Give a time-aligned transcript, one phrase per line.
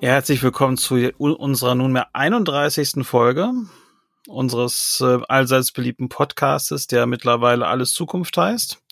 [0.00, 3.04] Herzlich willkommen zu unserer nunmehr 31.
[3.06, 3.52] Folge
[4.28, 8.82] unseres äh, allseits beliebten Podcastes, der mittlerweile Alles Zukunft heißt.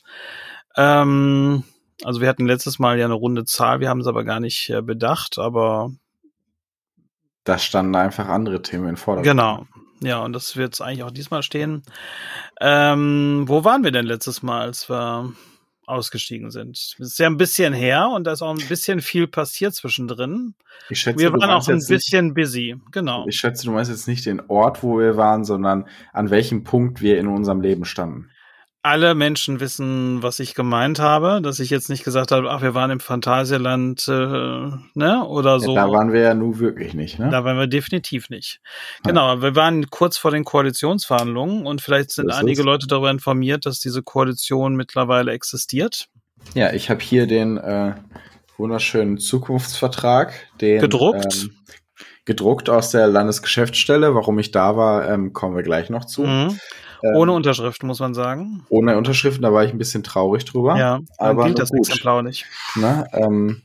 [0.76, 1.64] Ähm,
[2.02, 4.70] also wir hatten letztes Mal ja eine runde Zahl, wir haben es aber gar nicht
[4.70, 5.92] äh, bedacht, aber
[7.44, 9.30] da standen einfach andere Themen in Vordergrund.
[9.30, 9.66] Genau.
[10.00, 11.82] Ja, und das wird es eigentlich auch diesmal stehen.
[12.60, 15.32] Ähm, wo waren wir denn letztes Mal, als wir
[15.86, 16.94] ausgestiegen sind.
[16.98, 20.54] Das ist ja ein bisschen her und da ist auch ein bisschen viel passiert zwischendrin.
[20.88, 23.26] Ich schätze, wir waren auch ein bisschen nicht, busy, genau.
[23.28, 27.02] Ich schätze, du meinst jetzt nicht den Ort, wo wir waren, sondern an welchem Punkt
[27.02, 28.30] wir in unserem Leben standen
[28.84, 32.74] alle Menschen wissen, was ich gemeint habe, dass ich jetzt nicht gesagt habe, ach, wir
[32.74, 34.12] waren im Phantasialand, äh,
[34.94, 35.74] ne, oder so.
[35.74, 37.30] Ja, da waren wir ja nun wirklich nicht, ne?
[37.30, 38.60] Da waren wir definitiv nicht.
[39.04, 39.10] Ja.
[39.10, 42.66] Genau, wir waren kurz vor den Koalitionsverhandlungen und vielleicht sind das einige ist.
[42.66, 46.08] Leute darüber informiert, dass diese Koalition mittlerweile existiert.
[46.52, 47.94] Ja, ich habe hier den äh,
[48.58, 51.44] wunderschönen Zukunftsvertrag, den gedruckt.
[51.44, 51.56] Ähm,
[52.26, 54.14] gedruckt aus der Landesgeschäftsstelle.
[54.14, 56.24] Warum ich da war, ähm, kommen wir gleich noch zu.
[56.24, 56.58] Mhm.
[57.04, 58.64] Ähm, ohne Unterschrift, muss man sagen.
[58.70, 60.76] Ohne Unterschrift, da war ich ein bisschen traurig drüber.
[60.78, 61.86] Ja, aber gilt das gut.
[61.86, 62.46] Exemplar nicht.
[62.76, 63.60] Na, ähm,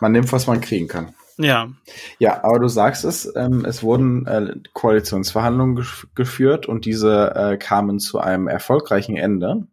[0.00, 1.14] man nimmt, was man kriegen kann.
[1.38, 1.68] Ja.
[2.18, 7.56] Ja, aber du sagst es, ähm, es wurden äh, Koalitionsverhandlungen gef geführt und diese äh,
[7.56, 9.66] kamen zu einem erfolgreichen Ende.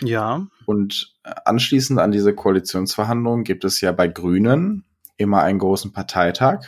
[0.00, 0.46] Ja.
[0.64, 1.14] Und
[1.44, 4.84] anschließend an diese Koalitionsverhandlungen gibt es ja bei Grünen
[5.18, 6.64] immer einen großen Parteitag,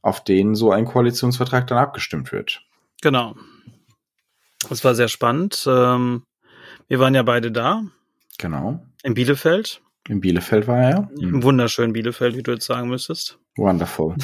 [0.00, 2.62] auf den so ein Koalitionsvertrag dann abgestimmt wird.
[3.02, 3.34] Genau.
[4.68, 5.64] Das war sehr spannend.
[5.66, 6.22] Ähm,
[6.88, 7.82] wir waren ja beide da.
[8.38, 8.80] Genau.
[9.02, 9.80] In Bielefeld.
[10.08, 11.10] In Bielefeld war er.
[11.18, 13.38] Im wunderschönen Bielefeld, wie du jetzt sagen müsstest.
[13.56, 14.16] Wonderful.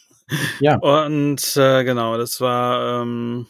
[0.60, 0.78] ja.
[0.78, 3.02] Und äh, genau, das war.
[3.02, 3.46] Ähm,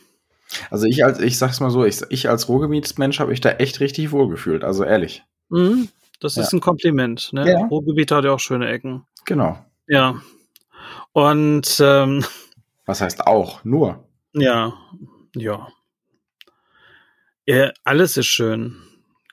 [0.71, 3.81] also ich als, ich sag's mal so, ich, ich als Ruhrgebietsmensch habe ich da echt
[3.81, 5.23] richtig wohlgefühlt, also ehrlich.
[5.51, 5.89] Mhm,
[6.21, 7.51] das ist ein Kompliment, ne?
[7.51, 7.67] Ja.
[7.67, 9.05] Ruhrgebiet hat ja auch schöne Ecken.
[9.25, 9.59] Genau.
[9.87, 10.21] Ja.
[11.13, 12.25] Und ähm,
[12.87, 13.65] was heißt auch?
[13.65, 14.05] Nur.
[14.33, 14.73] Ja,
[15.37, 15.69] ja.
[17.49, 18.77] Ja, alles ist schön.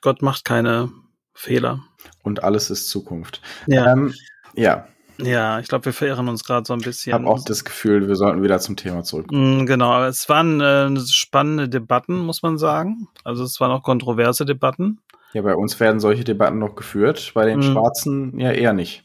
[0.00, 0.90] Gott macht keine
[1.34, 1.80] Fehler.
[2.22, 3.42] Und alles ist Zukunft.
[3.66, 3.92] Ja.
[3.92, 4.14] Ähm,
[4.54, 4.86] ja.
[5.18, 7.10] Ja, ich glaube, wir verirren uns gerade so ein bisschen.
[7.10, 9.64] Ich habe auch das Gefühl, wir sollten wieder zum Thema zurückkommen.
[9.64, 13.06] Mm, genau, es waren äh, spannende Debatten, muss man sagen.
[13.22, 14.98] Also es waren auch kontroverse Debatten.
[15.34, 17.64] Ja, bei uns werden solche Debatten noch geführt, bei den mhm.
[17.64, 19.04] Schwarzen ja eher nicht.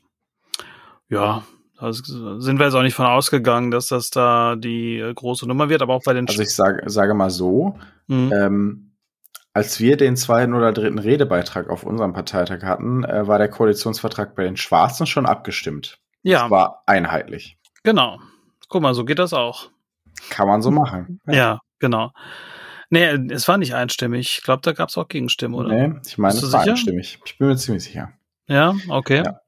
[1.10, 1.44] Ja,
[1.78, 5.68] da sind wir jetzt auch nicht von ausgegangen, dass das da die äh, große Nummer
[5.68, 8.32] wird, aber auch bei den Also ich sage, sage mal so, mhm.
[8.34, 8.91] ähm,
[9.54, 14.36] als wir den zweiten oder dritten Redebeitrag auf unserem Parteitag hatten, äh, war der Koalitionsvertrag
[14.36, 16.00] bei den Schwarzen schon abgestimmt.
[16.24, 16.44] Ja.
[16.44, 17.58] Das war einheitlich.
[17.84, 18.20] Genau.
[18.70, 19.70] Guck mal, so geht das auch.
[20.30, 21.20] Kann man so machen.
[21.28, 22.12] Ja, ja genau.
[22.90, 24.38] Nee, es war nicht einstimmig.
[24.38, 25.70] Ich glaube, da gab es auch Gegenstimmen, oder?
[25.70, 27.20] Nee, ich meine, es war einstimmig.
[27.26, 28.12] Ich bin mir ziemlich sicher.
[28.48, 29.24] Ja, okay.
[29.26, 29.40] Ja.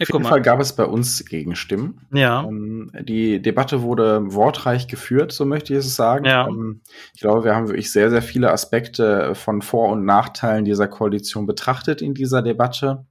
[0.00, 2.00] Auf jeden Fall gab es bei uns Gegenstimmen.
[2.12, 2.44] Ja.
[2.44, 6.24] Ähm, die Debatte wurde wortreich geführt, so möchte ich es sagen.
[6.24, 6.46] Ja.
[6.46, 6.80] Ähm,
[7.14, 11.46] ich glaube, wir haben wirklich sehr, sehr viele Aspekte von Vor- und Nachteilen dieser Koalition
[11.46, 13.06] betrachtet in dieser Debatte,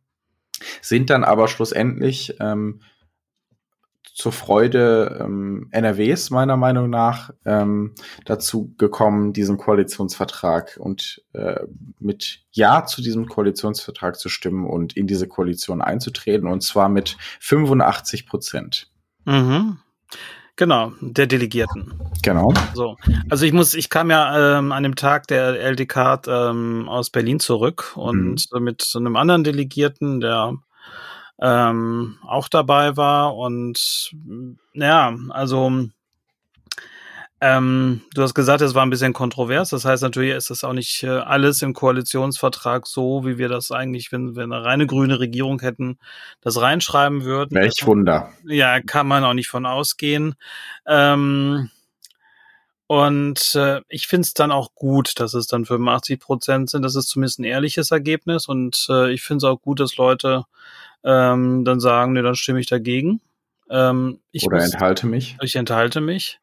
[0.82, 2.82] sind dann aber schlussendlich ähm,
[4.22, 7.96] zur Freude ähm, NRWs meiner Meinung nach ähm,
[8.26, 11.62] dazu gekommen, diesen Koalitionsvertrag und äh,
[12.00, 17.18] mit Ja zu diesem Koalitionsvertrag zu stimmen und in diese Koalition einzutreten und zwar mit
[17.40, 18.92] 85 Prozent.
[19.26, 19.80] Mhm.
[20.56, 21.94] Genau, der Delegierten.
[22.22, 22.54] Genau.
[22.76, 22.98] So,
[23.32, 27.40] also ich muss, ich kam ja ähm, an dem Tag der LDK ähm, aus Berlin
[27.40, 28.64] zurück und mhm.
[28.64, 30.58] mit so einem anderen Delegierten, der
[31.42, 33.36] ähm, auch dabei war.
[33.36, 34.12] Und
[34.74, 35.90] ja, also
[37.44, 39.72] ähm, du hast gesagt, es war ein bisschen kontrovers.
[39.72, 43.72] Das heißt, natürlich ist das auch nicht äh, alles im Koalitionsvertrag so, wie wir das
[43.72, 45.98] eigentlich, wenn wir eine reine grüne Regierung hätten,
[46.42, 47.56] das reinschreiben würden.
[47.56, 48.30] Welch Wunder.
[48.46, 50.36] Ja, kann man auch nicht von ausgehen.
[50.86, 51.72] Ähm,
[52.92, 56.82] und äh, ich finde es dann auch gut, dass es dann 85 Prozent sind.
[56.82, 58.50] Das ist zumindest ein ehrliches Ergebnis.
[58.50, 60.44] Und äh, ich finde es auch gut, dass Leute
[61.06, 63.22] ähm, dann sagen, nee, dann stimme ich dagegen.
[63.70, 65.38] Ähm, ich Oder muss, enthalte mich.
[65.42, 66.42] Ich enthalte mich.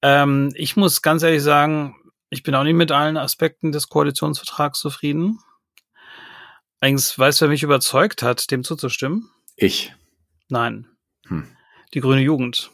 [0.00, 1.94] Ähm, ich muss ganz ehrlich sagen,
[2.30, 5.40] ich bin auch nicht mit allen Aspekten des Koalitionsvertrags zufrieden.
[6.80, 9.28] Eigentlich weißt du, wer mich überzeugt hat, dem zuzustimmen?
[9.56, 9.94] Ich.
[10.48, 10.86] Nein.
[11.26, 11.54] Hm.
[11.92, 12.70] Die grüne Jugend.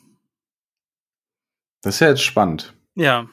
[1.82, 2.74] Das ist ja jetzt spannend.
[2.98, 3.26] Ja.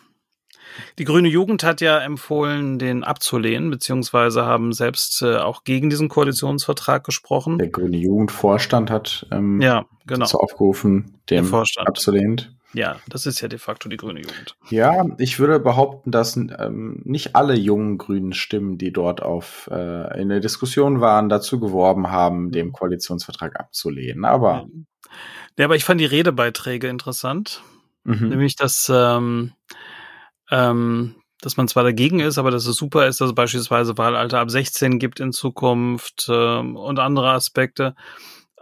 [1.00, 6.10] Die Grüne Jugend hat ja empfohlen, den abzulehnen, beziehungsweise haben selbst äh, auch gegen diesen
[6.10, 7.58] Koalitionsvertrag gesprochen.
[7.58, 10.26] Der Grüne Jugendvorstand hat ähm, ja, genau.
[10.26, 12.60] dazu aufgerufen, den abzulehnen.
[12.74, 14.58] Ja, das ist ja de facto die grüne Jugend.
[14.70, 20.22] Ja, ich würde behaupten, dass ähm, nicht alle jungen grünen Stimmen, die dort auf äh,
[20.22, 24.26] in der Diskussion waren, dazu geworben haben, dem Koalitionsvertrag abzulehnen.
[24.26, 24.68] Aber
[25.58, 27.64] ja, aber ich fand die Redebeiträge interessant,
[28.06, 28.30] mhm.
[28.30, 29.54] nämlich dass ähm,
[30.50, 34.40] ähm, dass man zwar dagegen ist, aber dass es super ist, dass es beispielsweise Wahlalter
[34.40, 37.96] ab 16 gibt in Zukunft ähm, und andere Aspekte.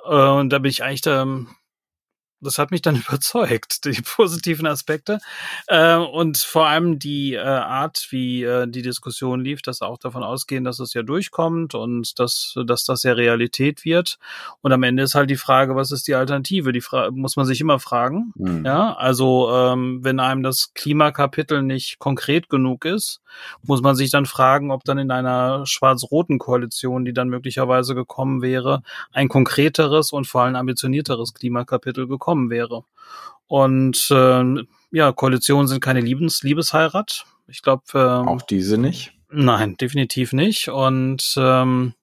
[0.05, 1.25] Äh, und da bin ich eigentlich da,
[2.43, 5.19] das hat mich dann überzeugt, die positiven Aspekte.
[5.67, 10.23] Äh, und vor allem die äh, Art, wie äh, die Diskussion lief, dass auch davon
[10.23, 14.17] ausgehen, dass es ja durchkommt und dass, dass das ja Realität wird.
[14.61, 16.71] Und am Ende ist halt die Frage, was ist die Alternative?
[16.71, 18.33] Die Frage muss man sich immer fragen.
[18.35, 18.65] Mhm.
[18.65, 23.21] Ja, also ähm, wenn einem das Klimakapitel nicht konkret genug ist,
[23.63, 28.41] muss man sich dann fragen, ob dann in einer schwarz-roten Koalition, die dann möglicherweise gekommen
[28.41, 32.83] wäre, ein konkreteres und vor allem ambitionierteres Klimakapitel gekommen gekommen wäre.
[33.47, 37.25] Und äh, ja, Koalitionen sind keine Liebes Liebesheirat.
[37.47, 37.83] Ich glaube.
[37.94, 39.13] Ähm, auch diese nicht?
[39.30, 40.69] Nein, definitiv nicht.
[40.69, 41.94] Und ähm,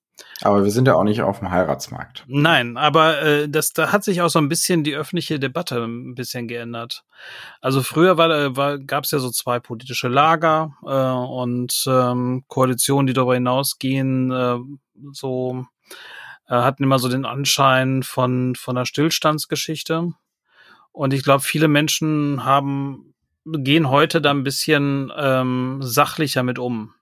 [0.42, 2.24] aber wir sind ja auch nicht auf dem Heiratsmarkt.
[2.26, 6.14] Nein, aber äh, das, da hat sich auch so ein bisschen die öffentliche Debatte ein
[6.14, 7.04] bisschen geändert.
[7.60, 13.06] Also früher war, war, gab es ja so zwei politische Lager äh, und ähm, Koalitionen,
[13.06, 14.58] die darüber hinausgehen, äh,
[15.12, 15.66] so
[16.50, 20.12] äh, hatten immer so den Anschein von, von einer Stillstandsgeschichte.
[20.92, 23.14] Und ich glaube, viele Menschen haben,
[23.44, 26.92] gehen heute da ein bisschen ähm, sachlicher mit um.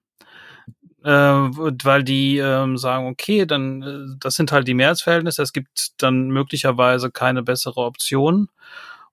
[1.03, 6.03] Äh, weil die ähm, sagen, okay, dann äh, das sind halt die Mehrheitsverhältnisse, es gibt
[6.03, 8.49] dann möglicherweise keine bessere Option.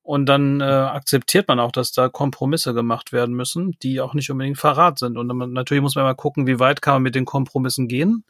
[0.06, 4.30] Und dann äh, akzeptiert man auch, dass da Kompromisse gemacht werden müssen, die auch nicht
[4.30, 5.18] unbedingt Verrat sind.
[5.18, 8.24] Und dann, natürlich muss man mal gucken, wie weit kann man mit den Kompromissen gehen.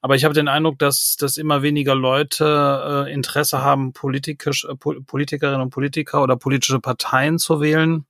[0.00, 4.74] Aber ich habe den Eindruck, dass, dass immer weniger Leute äh, Interesse haben, politisch, äh,
[4.74, 8.06] Politikerinnen und Politiker oder politische Parteien zu wählen,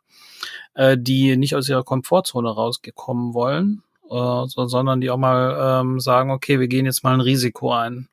[0.75, 5.99] äh, die nicht aus ihrer Komfortzone rausgekommen wollen, äh, so, sondern die auch mal ähm,
[5.99, 8.09] sagen, okay, wir gehen jetzt mal ein Risiko ein.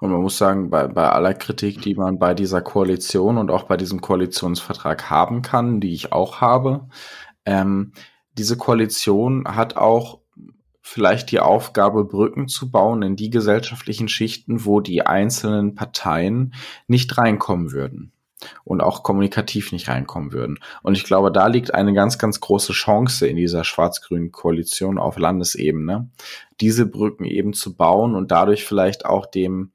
[0.00, 3.64] Und man muss sagen, bei, bei aller Kritik, die man bei dieser Koalition und auch
[3.64, 6.88] bei diesem Koalitionsvertrag haben kann, die ich auch habe,
[7.44, 7.92] ähm,
[8.38, 10.20] diese Koalition hat auch
[10.80, 16.54] vielleicht die Aufgabe, Brücken zu bauen in die gesellschaftlichen Schichten, wo die einzelnen Parteien
[16.86, 18.12] nicht reinkommen würden
[18.64, 20.58] und auch kommunikativ nicht reinkommen würden.
[20.82, 25.18] Und ich glaube, da liegt eine ganz, ganz große Chance in dieser schwarz-grünen Koalition auf
[25.18, 26.10] Landesebene,
[26.60, 29.72] diese Brücken eben zu bauen und dadurch vielleicht auch dem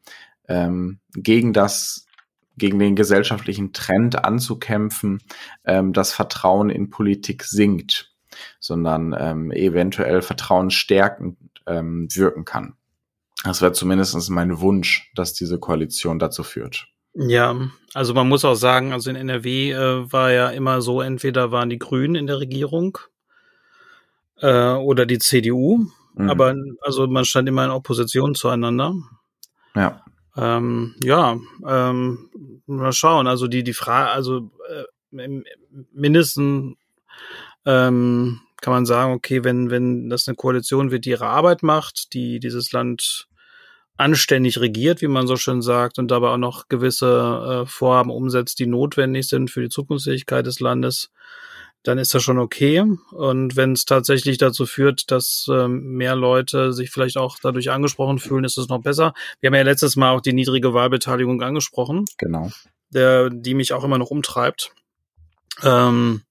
[0.48, 2.06] ähm, gegen das
[2.58, 5.22] gegen den gesellschaftlichen Trend anzukämpfen,
[5.64, 8.12] ähm, das Vertrauen in Politik sinkt,
[8.60, 11.38] sondern ähm, eventuell Vertrauen stärkend
[11.68, 12.74] ähm, wirken kann.
[13.44, 16.88] Das wäre zumindest mein Wunsch, dass diese Koalition dazu führt.
[17.14, 17.56] Ja,
[17.94, 21.70] also man muss auch sagen, also in NRW äh, war ja immer so, entweder waren
[21.70, 22.98] die Grünen in der Regierung
[24.40, 26.30] äh, oder die CDU, mhm.
[26.30, 28.94] aber also man stand immer in Opposition zueinander.
[29.76, 30.04] Ja.
[30.36, 32.30] Ähm, ja, ähm,
[32.68, 33.26] mal schauen.
[33.26, 35.42] Also die die Frage, also äh,
[35.92, 36.76] mindestens
[37.66, 42.14] ähm, kann man sagen, okay, wenn wenn das eine Koalition wird, die ihre Arbeit macht,
[42.14, 43.28] die dieses Land
[43.98, 48.60] anständig regiert, wie man so schön sagt, und dabei auch noch gewisse äh, Vorhaben umsetzt,
[48.60, 51.10] die notwendig sind für die Zukunftsfähigkeit des Landes,
[51.84, 52.84] dann ist das schon okay.
[53.12, 58.20] Und wenn es tatsächlich dazu führt, dass ähm, mehr Leute sich vielleicht auch dadurch angesprochen
[58.20, 59.14] fühlen, ist es noch besser.
[59.40, 62.06] Wir haben ja letztes Mal auch die niedrige Wahlbeteiligung angesprochen.
[62.18, 62.52] Genau.
[62.90, 64.72] Der, die mich auch immer noch umtreibt.
[65.64, 66.24] Ähm,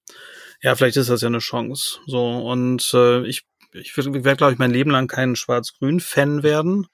[0.63, 2.01] ja, vielleicht ist das ja eine Chance.
[2.07, 6.87] So, und äh, ich, ich werde, glaube ich, mein Leben lang kein Schwarz-Grün-Fan werden.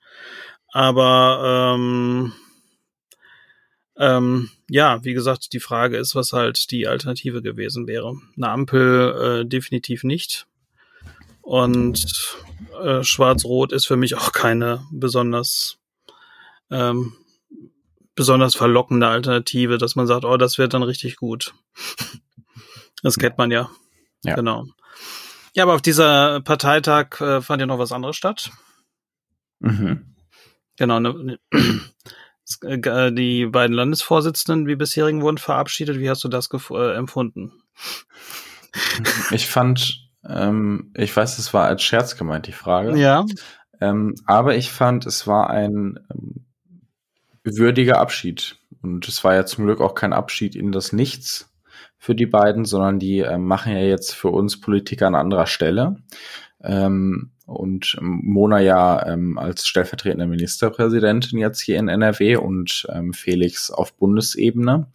[0.72, 2.32] Aber ähm,
[3.96, 8.16] ähm, ja, wie gesagt, die Frage ist, was halt die Alternative gewesen wäre.
[8.36, 10.46] Eine Ampel äh, definitiv nicht.
[11.42, 12.38] Und
[12.82, 15.78] äh, Schwarz-Rot ist für mich auch keine besonders
[16.70, 17.12] ähm,
[18.14, 21.54] besonders verlockende Alternative, dass man sagt, oh, das wird dann richtig gut.
[23.04, 23.68] Das kennt man ja.
[24.22, 24.36] ja.
[24.36, 24.64] Genau.
[25.54, 28.52] Ja, aber auf dieser Parteitag äh, fand ja noch was anderes statt.
[29.58, 30.11] Mhm.
[30.82, 31.38] Genau, ne, ne,
[32.62, 36.00] äh, die beiden Landesvorsitzenden, wie bisherigen, wurden verabschiedet.
[36.00, 37.52] Wie hast du das äh, empfunden?
[39.30, 42.98] Ich fand, ähm, ich weiß, es war als Scherz gemeint, die Frage.
[42.98, 43.26] Ja.
[43.82, 46.46] Ähm, aber ich fand, es war ein ähm,
[47.44, 48.56] würdiger Abschied.
[48.80, 51.52] Und es war ja zum Glück auch kein Abschied in das Nichts
[51.98, 55.96] für die beiden, sondern die äh, machen ja jetzt für uns Politiker an anderer Stelle.
[56.62, 63.70] Ähm, und Mona ja ähm, als stellvertretende Ministerpräsidentin jetzt hier in NRW und ähm, Felix
[63.70, 64.86] auf Bundesebene.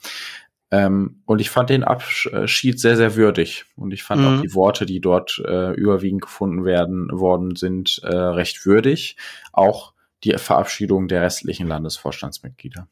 [0.70, 3.66] Ähm, und ich fand den Abschied sehr, sehr würdig.
[3.76, 4.28] Und ich fand mhm.
[4.28, 9.16] auch die Worte, die dort äh, überwiegend gefunden werden worden sind, äh, recht würdig.
[9.54, 12.88] Auch die Verabschiedung der restlichen Landesvorstandsmitglieder.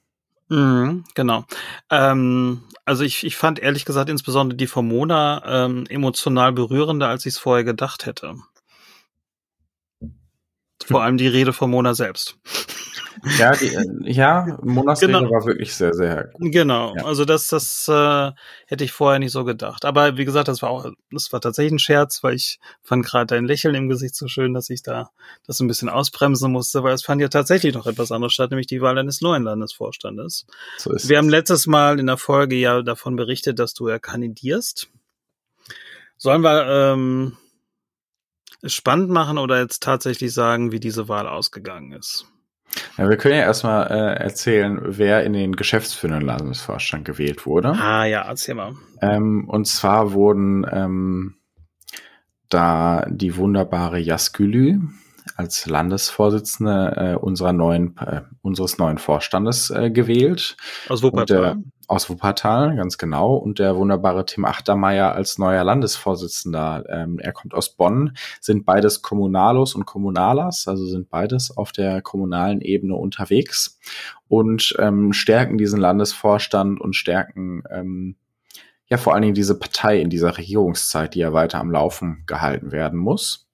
[0.47, 1.43] Mhm, genau.
[1.89, 7.25] Ähm, also ich, ich fand ehrlich gesagt insbesondere die von Mona ähm, emotional berührender, als
[7.25, 8.35] ich es vorher gedacht hätte.
[10.87, 12.37] Vor allem die Rede von Mona selbst.
[13.39, 15.19] Ja, die, äh, ja Monas genau.
[15.19, 16.31] Rede war wirklich sehr, sehr.
[16.37, 17.05] Genau, ja.
[17.05, 18.31] also das, das äh,
[18.67, 19.85] hätte ich vorher nicht so gedacht.
[19.85, 23.27] Aber wie gesagt, das war auch, das war tatsächlich ein Scherz, weil ich fand gerade
[23.27, 25.09] dein Lächeln im Gesicht so schön, dass ich da
[25.47, 28.67] das ein bisschen ausbremsen musste, weil es fand ja tatsächlich noch etwas anderes statt, nämlich
[28.67, 30.45] die Wahl eines neuen Landesvorstandes.
[30.77, 31.23] So ist Wir es.
[31.23, 34.89] haben letztes Mal in der Folge ja davon berichtet, dass du ja kandidierst.
[36.17, 37.37] Sollen wir ähm,
[38.65, 42.25] spannend machen oder jetzt tatsächlich sagen, wie diese Wahl ausgegangen ist?
[42.97, 47.69] Ja, wir können ja erstmal äh, erzählen, wer in den geschäftsführenden Landesvorstand gewählt wurde.
[47.69, 48.73] Ah ja, erzähl mal.
[49.01, 51.35] Ähm, und zwar wurden ähm,
[52.49, 54.79] da die wunderbare Jaskülü
[55.35, 60.55] als Landesvorsitzende äh, unserer neuen, äh, unseres neuen Vorstandes äh, gewählt.
[60.87, 61.53] Aus Wuppertal.
[61.53, 63.35] Und, aus Wuppertal, ganz genau.
[63.35, 66.85] Und der wunderbare Tim Achtermeier als neuer Landesvorsitzender.
[66.89, 72.01] Ähm, er kommt aus Bonn, sind beides Kommunalos und Kommunalers, also sind beides auf der
[72.01, 73.79] kommunalen Ebene unterwegs
[74.27, 78.15] und ähm, stärken diesen Landesvorstand und stärken ähm,
[78.87, 82.71] ja vor allen Dingen diese Partei in dieser Regierungszeit, die ja weiter am Laufen gehalten
[82.71, 83.47] werden muss.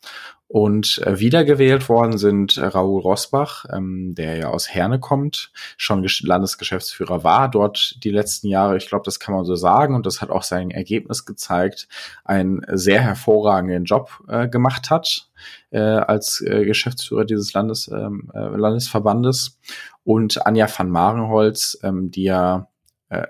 [0.52, 6.06] Und äh, wiedergewählt worden sind äh, Raoul Rosbach, ähm, der ja aus Herne kommt, schon
[6.24, 8.76] Landesgeschäftsführer war dort die letzten Jahre.
[8.76, 11.88] Ich glaube, das kann man so sagen und das hat auch sein Ergebnis gezeigt,
[12.26, 15.30] einen sehr hervorragenden Job äh, gemacht hat
[15.70, 19.58] äh, als äh, Geschäftsführer dieses Landes, ähm, äh, Landesverbandes.
[20.04, 22.68] Und Anja van Marenholz, ähm, die ja
[23.08, 23.26] äh,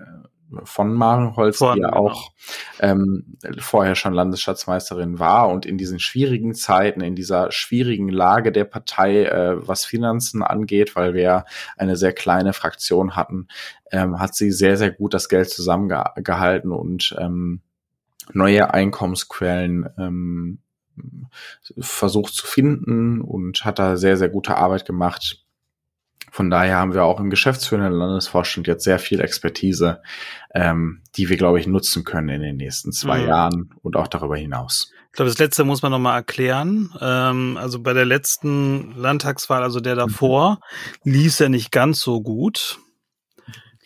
[0.64, 2.08] von Marenholz, von, die ja genau.
[2.08, 2.32] auch
[2.80, 8.66] ähm, vorher schon Landesschatzmeisterin war und in diesen schwierigen Zeiten, in dieser schwierigen Lage der
[8.66, 11.46] Partei, äh, was Finanzen angeht, weil wir
[11.78, 13.48] eine sehr kleine Fraktion hatten,
[13.92, 17.62] ähm, hat sie sehr, sehr gut das Geld zusammengehalten und ähm,
[18.34, 20.60] neue Einkommensquellen ähm,
[21.80, 25.46] versucht zu finden und hat da sehr, sehr gute Arbeit gemacht
[26.32, 30.02] von daher haben wir auch im geschäftsführenden Landesvorstand jetzt sehr viel Expertise,
[30.56, 33.28] ähm, die wir, glaube ich, nutzen können in den nächsten zwei mhm.
[33.28, 34.92] Jahren und auch darüber hinaus.
[35.08, 36.90] Ich glaube, das letzte muss man nochmal erklären.
[37.02, 40.60] Ähm, also bei der letzten Landtagswahl, also der davor,
[41.04, 41.12] mhm.
[41.12, 42.80] lief er nicht ganz so gut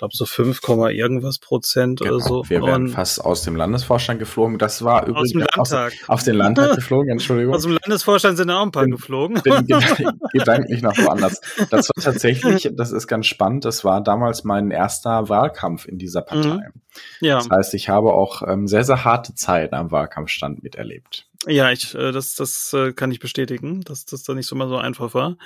[0.05, 2.15] glaube so 5, irgendwas Prozent genau.
[2.15, 2.43] oder so.
[2.47, 4.57] Wir wären fast aus dem Landesvorstand geflogen.
[4.57, 5.93] Das war übrigens aus dem Landtag.
[6.03, 7.55] Aus, auf den Landtag geflogen, Entschuldigung.
[7.55, 9.41] Aus dem Landesvorstand sind auch ein paar bin, geflogen.
[9.41, 9.65] Bin
[10.33, 11.41] gedanklich noch woanders.
[11.69, 16.21] Das war tatsächlich, das ist ganz spannend, das war damals mein erster Wahlkampf in dieser
[16.21, 16.57] Partei.
[16.57, 16.81] Mhm.
[17.21, 17.37] Ja.
[17.37, 21.27] Das heißt, ich habe auch ähm, sehr, sehr harte Zeiten am Wahlkampfstand miterlebt.
[21.47, 24.67] Ja, ich, äh, das, das äh, kann ich bestätigen, dass das da nicht so mal
[24.67, 25.37] so einfach war.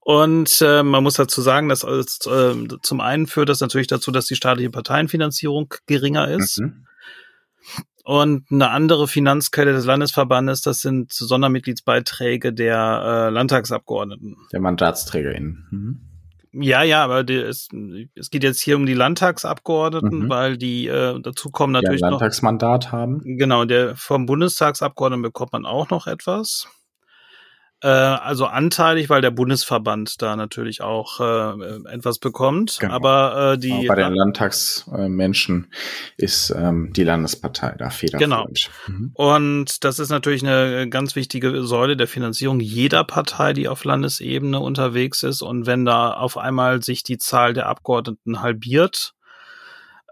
[0.00, 2.04] Und äh, man muss dazu sagen, dass äh,
[2.82, 6.60] zum einen führt das natürlich dazu, dass die staatliche Parteienfinanzierung geringer ist.
[6.60, 6.86] Mhm.
[8.04, 14.36] Und eine andere Finanzquelle des Landesverbandes, das sind Sondermitgliedsbeiträge der äh, Landtagsabgeordneten.
[14.52, 15.68] Der MandatsträgerInnen.
[15.70, 16.11] Mhm.
[16.54, 17.68] Ja, ja, aber die, es,
[18.14, 20.28] es geht jetzt hier um die Landtagsabgeordneten, mhm.
[20.28, 23.22] weil die äh, dazu kommen natürlich ein Landtagsmandat noch, haben.
[23.24, 26.68] Genau, der vom Bundestagsabgeordneten bekommt man auch noch etwas.
[27.82, 32.78] Äh, also anteilig, weil der Bundesverband da natürlich auch äh, etwas bekommt.
[32.80, 32.94] Genau.
[32.94, 35.66] Aber äh, die Aber bei den Landtagsmenschen
[36.16, 38.70] ist ähm, die Landespartei da federführend.
[38.86, 38.94] Genau.
[38.94, 39.10] Mhm.
[39.14, 44.60] Und das ist natürlich eine ganz wichtige Säule der Finanzierung jeder Partei, die auf Landesebene
[44.60, 45.42] unterwegs ist.
[45.42, 49.14] Und wenn da auf einmal sich die Zahl der Abgeordneten halbiert,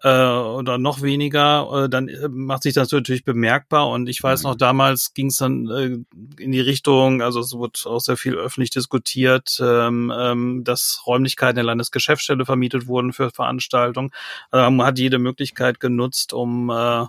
[0.02, 3.88] äh, oder noch weniger, äh, dann äh, macht sich das natürlich bemerkbar.
[3.88, 4.58] Und ich weiß noch, mhm.
[4.58, 8.70] damals ging es dann äh, in die Richtung, also es wurde auch sehr viel öffentlich
[8.70, 14.10] diskutiert, ähm, ähm, dass Räumlichkeiten der Landesgeschäftsstelle vermietet wurden für Veranstaltungen.
[14.50, 17.06] Also man hat jede Möglichkeit genutzt, um äh,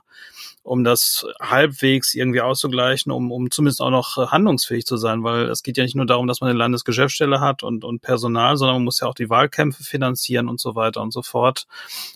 [0.63, 5.50] um das halbwegs irgendwie auszugleichen, um, um zumindest auch noch äh, handlungsfähig zu sein, weil
[5.50, 8.77] es geht ja nicht nur darum, dass man eine Landesgeschäftsstelle hat und, und Personal, sondern
[8.77, 11.65] man muss ja auch die Wahlkämpfe finanzieren und so weiter und so fort.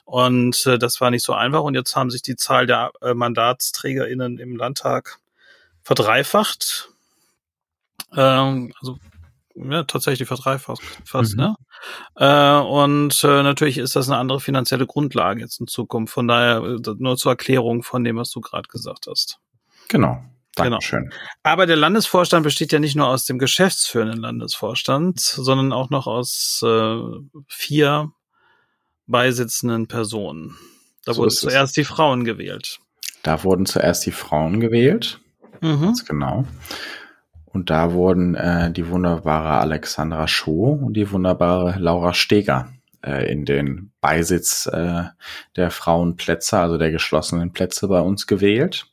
[0.05, 1.61] Und äh, das war nicht so einfach.
[1.61, 5.19] Und jetzt haben sich die Zahl der äh, MandatsträgerInnen im Landtag
[5.83, 6.89] verdreifacht.
[8.15, 8.97] Ähm, also
[9.55, 11.43] ja, tatsächlich verdreifacht fast, mhm.
[11.43, 11.55] ne?
[12.15, 16.13] Äh, und äh, natürlich ist das eine andere finanzielle Grundlage jetzt in Zukunft.
[16.13, 19.39] Von daher äh, nur zur Erklärung von dem, was du gerade gesagt hast.
[19.87, 20.21] Genau.
[20.55, 20.69] Genau.
[20.69, 21.09] Dankeschön.
[21.09, 21.15] Genau.
[21.43, 26.61] Aber der Landesvorstand besteht ja nicht nur aus dem geschäftsführenden Landesvorstand, sondern auch noch aus
[26.65, 26.97] äh,
[27.47, 28.11] vier
[29.07, 30.55] beisitzenden Personen.
[31.05, 31.73] Da so wurden zuerst es.
[31.73, 32.79] die Frauen gewählt.
[33.23, 35.19] Da wurden zuerst die Frauen gewählt.
[35.61, 35.81] Mhm.
[35.81, 36.45] Ganz genau.
[37.45, 42.69] Und da wurden äh, die wunderbare Alexandra Schuh und die wunderbare Laura Steger
[43.01, 45.03] äh, in den Beisitz äh,
[45.55, 48.87] der Frauenplätze, also der geschlossenen Plätze bei uns gewählt.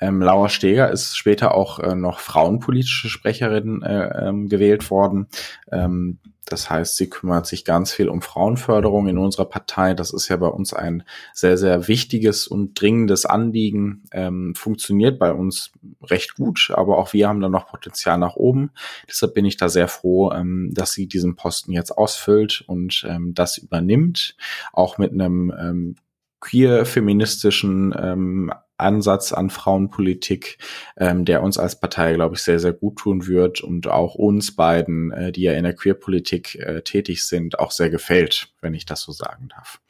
[0.00, 5.28] Ähm, Laura Steger ist später auch äh, noch frauenpolitische Sprecherin äh, ähm, gewählt worden.
[5.70, 9.94] Ähm, das heißt, sie kümmert sich ganz viel um Frauenförderung in unserer Partei.
[9.94, 11.02] Das ist ja bei uns ein
[11.34, 14.04] sehr, sehr wichtiges und dringendes Anliegen.
[14.12, 15.72] Ähm, funktioniert bei uns
[16.04, 18.70] recht gut, aber auch wir haben da noch Potenzial nach oben.
[19.08, 23.34] Deshalb bin ich da sehr froh, ähm, dass sie diesen Posten jetzt ausfüllt und ähm,
[23.34, 24.36] das übernimmt.
[24.72, 25.96] Auch mit einem ähm,
[26.38, 30.58] queer-feministischen ähm, Ansatz an Frauenpolitik,
[30.96, 34.54] ähm, der uns als Partei, glaube ich, sehr, sehr gut tun wird und auch uns
[34.54, 38.86] beiden, äh, die ja in der Queerpolitik äh, tätig sind, auch sehr gefällt, wenn ich
[38.86, 39.80] das so sagen darf.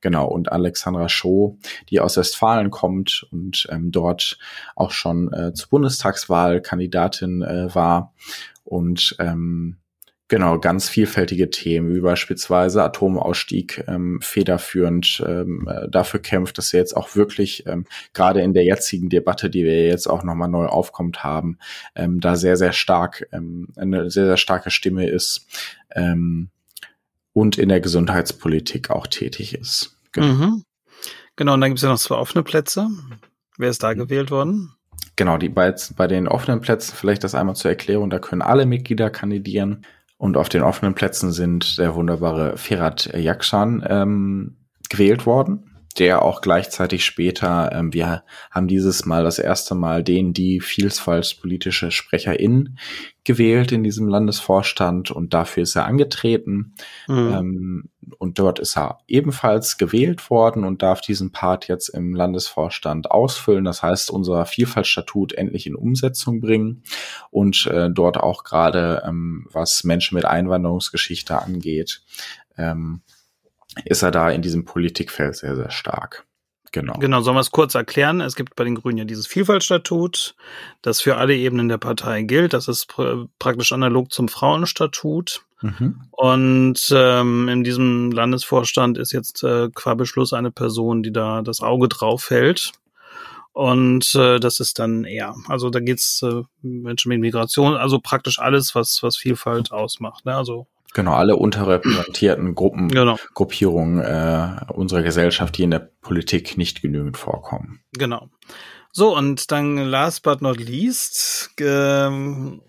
[0.00, 1.58] Genau, und Alexandra Schoh,
[1.90, 4.38] die aus Westfalen kommt und ähm, dort
[4.76, 8.14] auch schon äh, zur Bundestagswahl Kandidatin äh, war
[8.64, 9.78] und ähm,
[10.30, 16.80] Genau, ganz vielfältige Themen, wie beispielsweise Atomausstieg ähm, federführend ähm, äh, dafür kämpft, dass er
[16.80, 20.66] jetzt auch wirklich ähm, gerade in der jetzigen Debatte, die wir jetzt auch nochmal neu
[20.66, 21.56] aufkommt haben,
[21.94, 25.46] ähm, da sehr, sehr stark, ähm, eine sehr, sehr starke Stimme ist
[25.92, 26.50] ähm,
[27.32, 29.96] und in der Gesundheitspolitik auch tätig ist.
[30.12, 30.64] Genau, mhm.
[31.36, 32.88] genau und dann gibt es ja noch zwei offene Plätze.
[33.56, 34.00] Wer ist da mhm.
[34.00, 34.74] gewählt worden?
[35.16, 38.66] Genau, die bei, bei den offenen Plätzen, vielleicht das einmal zur Erklärung, da können alle
[38.66, 39.86] Mitglieder kandidieren.
[40.18, 44.56] Und auf den offenen Plätzen sind der wunderbare Ferhat Yakshan ähm,
[44.90, 50.32] gewählt worden, der auch gleichzeitig später, ähm, wir haben dieses Mal das erste Mal den,
[50.32, 52.78] die vielfaltspolitische SprecherInnen
[53.24, 56.74] gewählt in diesem Landesvorstand und dafür ist er angetreten.
[57.06, 57.32] Mhm.
[57.32, 63.10] Ähm, und dort ist er ebenfalls gewählt worden und darf diesen Part jetzt im Landesvorstand
[63.10, 63.64] ausfüllen.
[63.64, 66.82] Das heißt, unser Vielfaltstatut endlich in Umsetzung bringen
[67.30, 72.02] und äh, dort auch gerade, ähm, was Menschen mit Einwanderungsgeschichte angeht,
[72.56, 73.02] ähm,
[73.84, 76.26] ist er da in diesem Politikfeld sehr, sehr stark.
[76.72, 76.94] Genau.
[76.98, 78.20] Genau, sollen wir es kurz erklären?
[78.20, 80.34] Es gibt bei den Grünen ja dieses Vielfaltstatut,
[80.82, 82.52] das für alle Ebenen der Partei gilt.
[82.52, 85.44] Das ist pr praktisch analog zum Frauenstatut.
[85.60, 86.02] Mhm.
[86.10, 91.60] Und ähm, in diesem Landesvorstand ist jetzt äh, qua Beschluss eine Person, die da das
[91.60, 92.72] Auge drauf hält.
[93.58, 98.38] Und äh, das ist dann eher, also da geht's äh, Menschen mit Migration, also praktisch
[98.38, 100.24] alles, was, was Vielfalt ausmacht.
[100.26, 100.36] Ne?
[100.36, 103.16] Also Genau, alle unterrepräsentierten Gruppen, genau.
[103.34, 107.80] Gruppierungen äh, unserer Gesellschaft, die in der Politik nicht genügend vorkommen.
[107.94, 108.28] Genau.
[108.92, 112.62] So, und dann last but not least, ähm,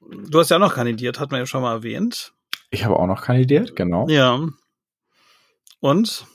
[0.00, 2.32] du hast ja auch noch kandidiert, hat man ja schon mal erwähnt.
[2.70, 4.08] Ich habe auch noch kandidiert, genau.
[4.08, 4.48] Ja.
[5.80, 6.26] Und?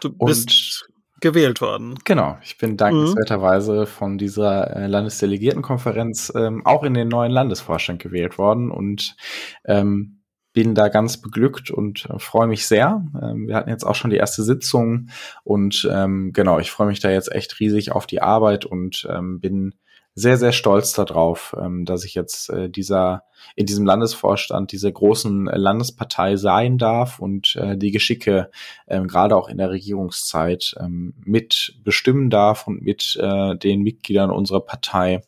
[0.00, 0.89] Du bist
[1.20, 1.98] gewählt worden.
[2.04, 3.86] Genau, ich bin dankenswerterweise mhm.
[3.86, 9.16] von dieser äh, Landesdelegiertenkonferenz ähm, auch in den neuen Landesvorstand gewählt worden und
[9.64, 10.20] ähm,
[10.52, 13.04] bin da ganz beglückt und äh, freue mich sehr.
[13.22, 15.08] Ähm, wir hatten jetzt auch schon die erste Sitzung
[15.44, 19.40] und ähm, genau, ich freue mich da jetzt echt riesig auf die Arbeit und ähm,
[19.40, 19.74] bin
[20.14, 23.24] sehr, sehr stolz darauf, ähm, dass ich jetzt äh, dieser
[23.56, 28.50] in diesem Landesvorstand dieser großen Landespartei sein darf und äh, die Geschicke
[28.86, 34.30] ähm, gerade auch in der Regierungszeit ähm, mit bestimmen darf und mit äh, den Mitgliedern
[34.30, 35.22] unserer Partei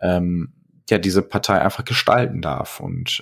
[0.00, 3.20] ja diese Partei einfach gestalten darf und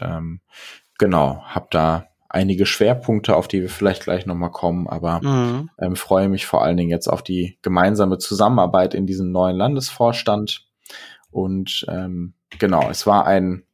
[0.99, 5.71] genau habe da einige Schwerpunkte, auf die wir vielleicht gleich nochmal kommen, aber mhm.
[5.79, 10.66] ähm, freue mich vor allen Dingen jetzt auf die gemeinsame Zusammenarbeit in diesem neuen Landesvorstand
[11.37, 13.65] und ähm, genau, es war ein,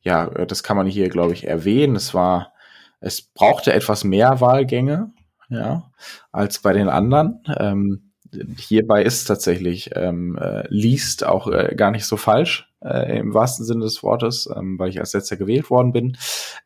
[0.00, 1.94] ja, das kann man hier, glaube ich, erwähnen.
[1.94, 2.52] Es war,
[2.98, 5.12] es brauchte etwas mehr Wahlgänge,
[5.48, 5.88] ja,
[6.32, 7.44] als bei den anderen.
[7.56, 8.10] Ähm,
[8.58, 13.64] hierbei ist tatsächlich ähm, äh, liest auch äh, gar nicht so falsch äh, im wahrsten
[13.64, 16.16] Sinne des Wortes, ähm, weil ich als letzter gewählt worden bin.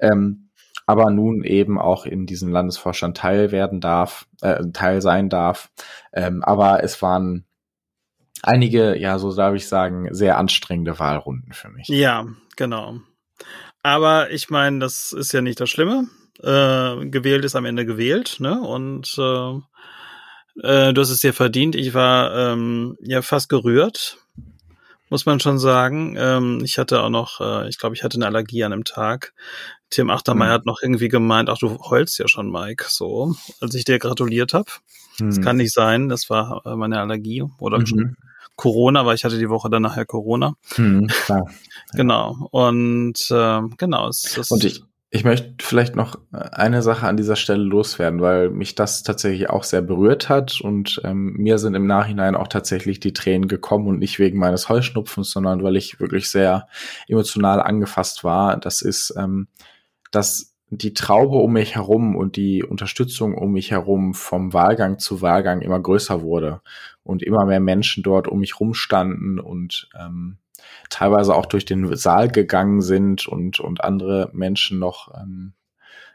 [0.00, 0.48] Ähm,
[0.86, 5.70] aber nun eben auch in diesem Landesvorstand teil werden darf, äh, teil sein darf.
[6.14, 7.44] Ähm, aber es waren
[8.46, 11.88] einige, ja, so darf ich sagen, sehr anstrengende Wahlrunden für mich.
[11.88, 13.00] Ja, genau.
[13.82, 16.08] Aber ich meine, das ist ja nicht das Schlimme.
[16.40, 18.60] Äh, gewählt ist am Ende gewählt, ne?
[18.60, 19.50] Und äh,
[20.62, 21.74] äh, du hast es dir verdient.
[21.74, 24.18] Ich war ähm, ja fast gerührt,
[25.08, 26.16] muss man schon sagen.
[26.18, 29.32] Ähm, ich hatte auch noch, äh, ich glaube, ich hatte eine Allergie an einem Tag.
[29.88, 30.54] Tim Achtermeier hm.
[30.54, 34.52] hat noch irgendwie gemeint, ach, du heulst ja schon, Mike, so, als ich dir gratuliert
[34.52, 34.70] habe.
[35.18, 35.28] Hm.
[35.28, 38.16] Das kann nicht sein, das war äh, meine Allergie oder mhm.
[38.56, 40.54] Corona, weil ich hatte die Woche dann nachher Corona.
[40.74, 41.48] Hm, klar.
[41.92, 42.48] genau.
[42.50, 44.08] Und äh, genau.
[44.08, 48.20] Es, es Und ich, ich möchte vielleicht noch äh, eine Sache an dieser Stelle loswerden,
[48.20, 52.48] weil mich das tatsächlich auch sehr berührt hat und ähm, mir sind im Nachhinein auch
[52.48, 56.66] tatsächlich die Tränen gekommen und nicht wegen meines Heuschnupfens, sondern weil ich wirklich sehr
[57.08, 58.56] emotional angefasst war.
[58.56, 59.48] Das ist, ähm,
[60.10, 65.22] dass die Traube um mich herum und die Unterstützung um mich herum vom Wahlgang zu
[65.22, 66.60] Wahlgang immer größer wurde
[67.06, 70.38] und immer mehr Menschen dort um mich rumstanden und ähm,
[70.90, 75.54] teilweise auch durch den Saal gegangen sind und, und andere Menschen noch ähm,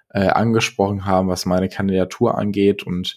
[0.10, 2.84] äh, angesprochen haben, was meine Kandidatur angeht.
[2.84, 3.16] Und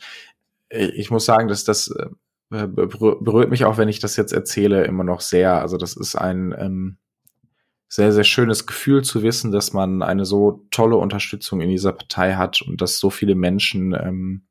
[0.69, 4.85] äh, ich muss sagen, dass das äh, berührt mich auch, wenn ich das jetzt erzähle,
[4.85, 5.61] immer noch sehr.
[5.61, 6.99] Also das ist ein ähm,
[7.89, 12.35] sehr, sehr schönes Gefühl zu wissen, dass man eine so tolle Unterstützung in dieser Partei
[12.35, 14.47] hat und dass so viele Menschen ähm,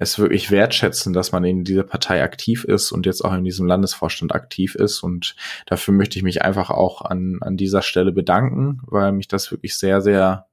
[0.00, 3.66] es wirklich wertschätzen, dass man in dieser Partei aktiv ist und jetzt auch in diesem
[3.66, 5.02] Landesvorstand aktiv ist.
[5.02, 5.36] Und
[5.66, 9.76] dafür möchte ich mich einfach auch an, an dieser Stelle bedanken, weil mich das wirklich
[9.76, 10.46] sehr, sehr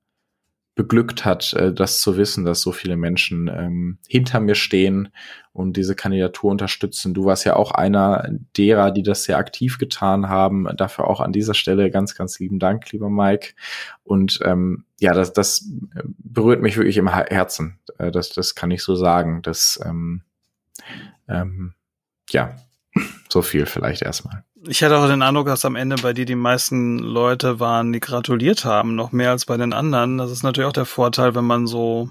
[0.78, 5.10] beglückt hat, äh, das zu wissen, dass so viele Menschen ähm, hinter mir stehen
[5.52, 7.14] und diese Kandidatur unterstützen.
[7.14, 10.68] Du warst ja auch einer derer, die das sehr aktiv getan haben.
[10.78, 13.56] Dafür auch an dieser Stelle ganz, ganz lieben Dank, lieber Mike.
[14.04, 15.68] Und ähm, ja, das, das
[16.20, 17.80] berührt mich wirklich im Herzen.
[17.98, 19.42] Äh, das, das kann ich so sagen.
[19.42, 20.22] Das ähm,
[21.28, 21.74] ähm,
[22.30, 22.56] ja,
[23.30, 24.44] so viel vielleicht erstmal.
[24.70, 28.02] Ich hatte auch den Eindruck, dass am Ende bei dir die meisten Leute waren, die
[28.02, 30.18] gratuliert haben, noch mehr als bei den anderen.
[30.18, 32.10] Das ist natürlich auch der Vorteil, wenn man so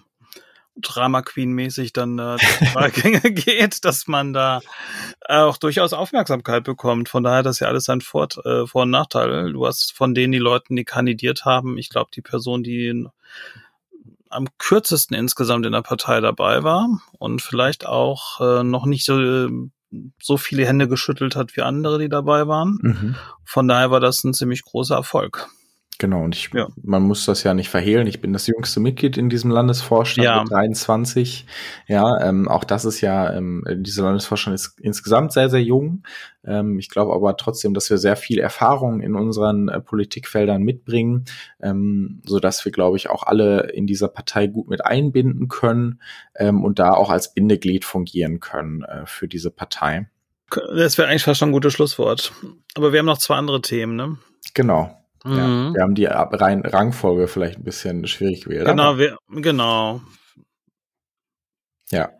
[0.76, 2.38] Drama Queen mäßig dann äh,
[2.74, 4.62] Wahlgänge geht, dass man da
[5.28, 7.10] auch durchaus Aufmerksamkeit bekommt.
[7.10, 9.52] Von daher, das ist ja alles ein Vor äh, Vor- und Nachteil.
[9.52, 13.06] Du hast von denen die Leuten, die kandidiert haben, ich glaube, die Person, die
[14.30, 16.88] am kürzesten insgesamt in der Partei dabei war
[17.18, 19.50] und vielleicht auch äh, noch nicht so
[20.20, 22.78] so viele Hände geschüttelt hat wie andere, die dabei waren.
[22.80, 23.14] Mhm.
[23.44, 25.48] Von daher war das ein ziemlich großer Erfolg.
[25.98, 26.68] Genau, und ich, ja.
[26.82, 28.06] man muss das ja nicht verhehlen.
[28.06, 30.40] Ich bin das jüngste Mitglied in diesem Landesvorstand ja.
[30.40, 31.46] mit 23.
[31.87, 36.02] Ja, ähm, auch das ist ja, ähm, dieser Landesvorstand ist insgesamt sehr, sehr jung.
[36.44, 41.24] Ähm, ich glaube aber trotzdem, dass wir sehr viel Erfahrung in unseren äh, Politikfeldern mitbringen,
[41.62, 46.02] ähm, so dass wir, glaube ich, auch alle in dieser Partei gut mit einbinden können
[46.35, 50.09] ähm, und da auch als Bindeglied fungieren können äh, für diese Partei.
[50.50, 52.32] Das wäre eigentlich fast schon ein gutes Schlusswort.
[52.74, 54.18] Aber wir haben noch zwei andere Themen, ne?
[54.54, 55.05] Genau.
[55.26, 55.74] Ja, mhm.
[55.74, 58.66] wir haben die rein Rangfolge vielleicht ein bisschen schwierig gewählt.
[58.66, 60.00] Genau, wir, genau.
[61.90, 62.10] Ja.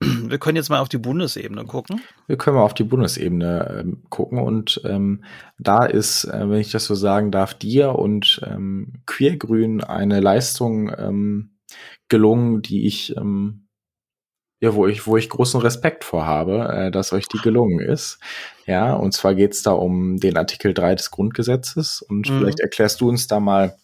[0.00, 2.02] Wir können jetzt mal auf die Bundesebene gucken.
[2.26, 5.24] Wir können mal auf die Bundesebene ähm, gucken und ähm,
[5.58, 10.92] da ist, äh, wenn ich das so sagen darf, dir und ähm, Queergrün eine Leistung
[10.98, 11.56] ähm,
[12.08, 13.65] gelungen, die ich ähm,
[14.60, 18.18] ja, wo ich, wo ich großen Respekt vorhabe, äh, dass euch die gelungen ist.
[18.66, 22.38] Ja, und zwar geht's da um den Artikel 3 des Grundgesetzes und mhm.
[22.38, 23.76] vielleicht erklärst du uns da mal,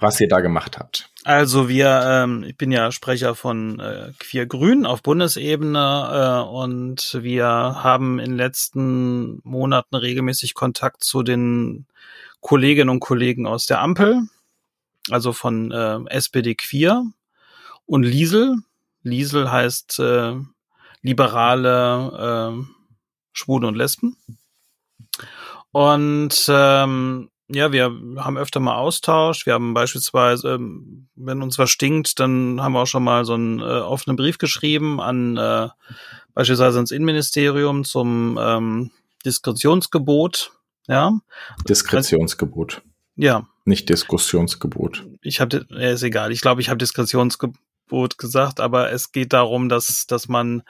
[0.00, 1.08] was ihr da gemacht habt.
[1.24, 7.18] Also wir, ähm, ich bin ja Sprecher von äh, Queer Grün auf Bundesebene äh, und
[7.22, 11.86] wir haben in den letzten Monaten regelmäßig Kontakt zu den
[12.40, 14.22] Kolleginnen und Kollegen aus der Ampel,
[15.10, 17.04] also von äh, SPD Queer
[17.86, 18.56] und Liesel,
[19.02, 20.34] Liesel heißt äh,
[21.02, 22.64] liberale äh,
[23.32, 24.16] Schwule und Lesben.
[25.72, 29.46] Und ähm, ja, wir haben öfter mal Austausch.
[29.46, 33.34] Wir haben beispielsweise, ähm, wenn uns was stinkt, dann haben wir auch schon mal so
[33.34, 35.68] einen äh, offenen Brief geschrieben an äh,
[36.34, 38.90] beispielsweise ins Innenministerium zum ähm,
[39.24, 40.52] Diskretionsgebot.
[40.88, 41.18] Ja.
[41.68, 42.82] Diskretionsgebot.
[43.16, 43.46] Ja.
[43.64, 45.06] Nicht Diskussionsgebot.
[45.20, 46.32] Ich habe, ist egal.
[46.32, 47.56] Ich glaube, ich habe Diskretionsgebot
[47.92, 50.62] Angebot gesagt, aber es geht darum, dass, dass man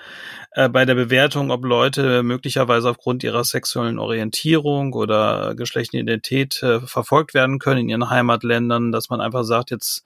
[0.53, 6.81] äh, bei der Bewertung, ob Leute möglicherweise aufgrund ihrer sexuellen Orientierung oder geschlechtlichen Identität äh,
[6.81, 10.05] verfolgt werden können in ihren Heimatländern, dass man einfach sagt, jetzt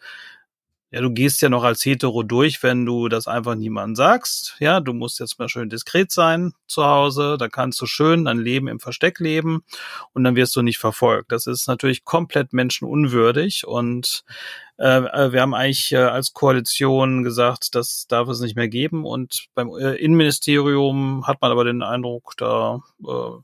[0.93, 4.55] ja, du gehst ja noch als Hetero durch, wenn du das einfach niemandem sagst.
[4.61, 8.39] Ja, du musst jetzt mal schön diskret sein zu Hause, da kannst du schön dein
[8.39, 9.65] Leben im Versteck leben
[10.13, 11.33] und dann wirst du nicht verfolgt.
[11.33, 14.25] Das ist natürlich komplett menschenunwürdig und
[14.79, 19.07] wir haben eigentlich äh, als Koalition gesagt, das darf es nicht mehr geben.
[19.07, 23.41] Und beim äh, Innenministerium hat man aber den Eindruck, da äh,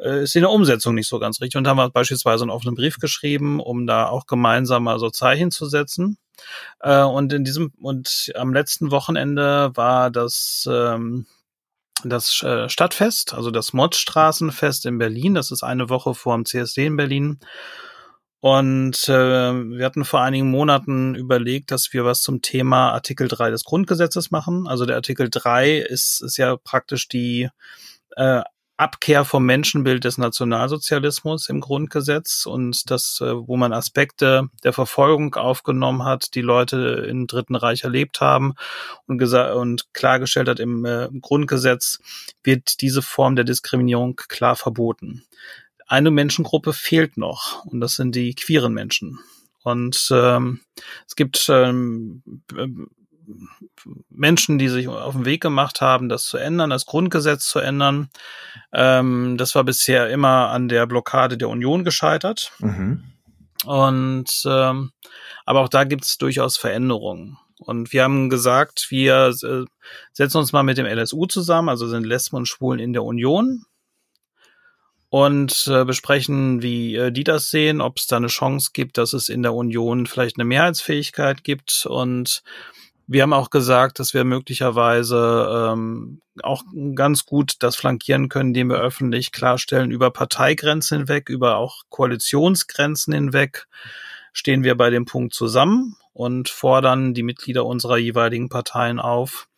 [0.00, 1.56] äh, ist in der Umsetzung nicht so ganz richtig.
[1.56, 5.10] Und da haben wir beispielsweise einen offenen Brief geschrieben, um da auch gemeinsam mal so
[5.10, 6.18] Zeichen zu setzen.
[6.80, 11.26] Äh, und in diesem und am letzten Wochenende war das ähm,
[12.04, 15.34] das äh, Stadtfest, also das Mottstraßenfest in Berlin.
[15.34, 17.40] Das ist eine Woche vor dem CSD in Berlin.
[18.40, 23.50] Und äh, wir hatten vor einigen Monaten überlegt, dass wir was zum Thema Artikel 3
[23.50, 24.68] des Grundgesetzes machen.
[24.68, 27.48] Also der Artikel 3 ist, ist ja praktisch die
[28.16, 28.42] äh,
[28.78, 35.34] Abkehr vom Menschenbild des Nationalsozialismus im Grundgesetz und das, äh, wo man Aspekte der Verfolgung
[35.34, 38.54] aufgenommen hat, die Leute im Dritten Reich erlebt haben
[39.06, 41.98] und, und klargestellt hat im äh, Grundgesetz,
[42.44, 45.24] wird diese Form der Diskriminierung klar verboten.
[45.88, 49.18] Eine Menschengruppe fehlt noch und das sind die queeren Menschen.
[49.62, 50.60] Und ähm,
[51.06, 52.22] es gibt ähm,
[54.10, 58.10] Menschen, die sich auf den Weg gemacht haben, das zu ändern, das Grundgesetz zu ändern.
[58.72, 62.52] Ähm, das war bisher immer an der Blockade der Union gescheitert.
[62.58, 63.04] Mhm.
[63.64, 64.92] Und ähm,
[65.44, 67.38] aber auch da gibt es durchaus Veränderungen.
[67.58, 69.64] Und wir haben gesagt, wir äh,
[70.12, 73.64] setzen uns mal mit dem LSU zusammen, also sind Lesben und Schwulen in der Union
[75.10, 79.12] und äh, besprechen, wie äh, die das sehen, ob es da eine Chance gibt, dass
[79.12, 81.86] es in der Union vielleicht eine Mehrheitsfähigkeit gibt.
[81.86, 82.42] Und
[83.06, 86.62] wir haben auch gesagt, dass wir möglicherweise ähm, auch
[86.94, 93.14] ganz gut das flankieren können, indem wir öffentlich klarstellen, über Parteigrenzen hinweg, über auch Koalitionsgrenzen
[93.14, 93.66] hinweg
[94.38, 99.48] stehen wir bei dem Punkt zusammen und fordern die Mitglieder unserer jeweiligen Parteien auf,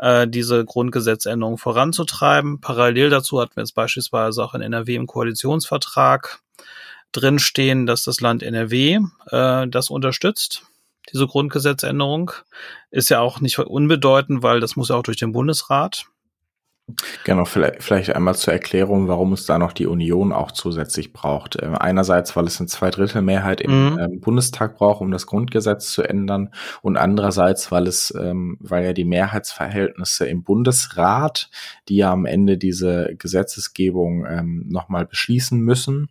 [0.00, 2.60] äh, diese Grundgesetzänderung voranzutreiben.
[2.60, 6.40] Parallel dazu hatten wir jetzt beispielsweise auch in NRW im Koalitionsvertrag
[7.12, 10.64] drinstehen, dass das Land NRW äh, das unterstützt
[11.12, 12.32] diese Grundgesetzänderung.
[12.90, 16.06] Ist ja auch nicht unbedeutend, weil das muss ja auch durch den Bundesrat.
[17.24, 21.56] Genau, vielleicht, vielleicht einmal zur Erklärung, warum es da noch die Union auch zusätzlich braucht.
[21.60, 23.98] Ähm, einerseits, weil es eine Zweidrittelmehrheit im mhm.
[23.98, 26.50] ähm, Bundestag braucht, um das Grundgesetz zu ändern,
[26.82, 31.50] und andererseits, weil es, ähm, weil ja die Mehrheitsverhältnisse im Bundesrat,
[31.88, 36.08] die ja am Ende diese Gesetzesgebung ähm, nochmal beschließen müssen,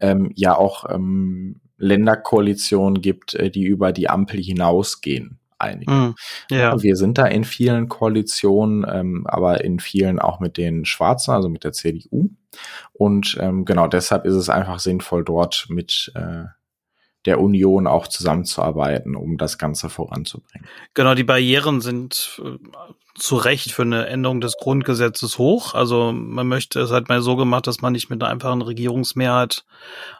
[0.00, 5.38] ähm, ja auch ähm, Länderkoalitionen gibt, äh, die über die Ampel hinausgehen.
[5.60, 5.92] Einige.
[5.92, 6.14] Mm,
[6.50, 6.82] ja.
[6.82, 11.48] Wir sind da in vielen Koalitionen, ähm, aber in vielen auch mit den Schwarzen, also
[11.48, 12.30] mit der CDU.
[12.92, 16.44] Und ähm, genau deshalb ist es einfach sinnvoll, dort mit äh,
[17.26, 20.66] der Union auch zusammenzuarbeiten, um das Ganze voranzubringen.
[20.94, 22.58] Genau, die Barrieren sind äh,
[23.14, 25.74] zu Recht für eine Änderung des Grundgesetzes hoch.
[25.74, 29.64] Also man möchte es halt mal so gemacht, dass man nicht mit einer einfachen Regierungsmehrheit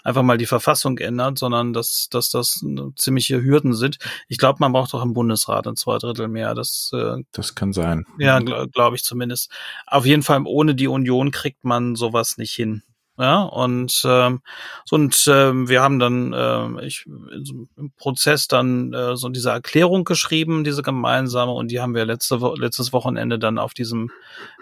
[0.04, 2.64] einfach mal die Verfassung ändert, sondern dass, dass das
[2.96, 3.98] ziemliche Hürden sind.
[4.28, 6.54] Ich glaube, man braucht auch im Bundesrat ein Zweidrittel mehr.
[6.54, 8.04] Das, äh, das kann sein.
[8.18, 9.50] Ja, glaube glaub ich zumindest.
[9.86, 12.82] Auf jeden Fall ohne die Union kriegt man sowas nicht hin.
[13.20, 14.40] Ja, und, ähm,
[14.86, 20.04] so, und ähm, wir haben dann äh, ich, im Prozess dann äh, so diese Erklärung
[20.04, 24.10] geschrieben, diese gemeinsame, und die haben wir letzte letztes Wochenende dann auf diesem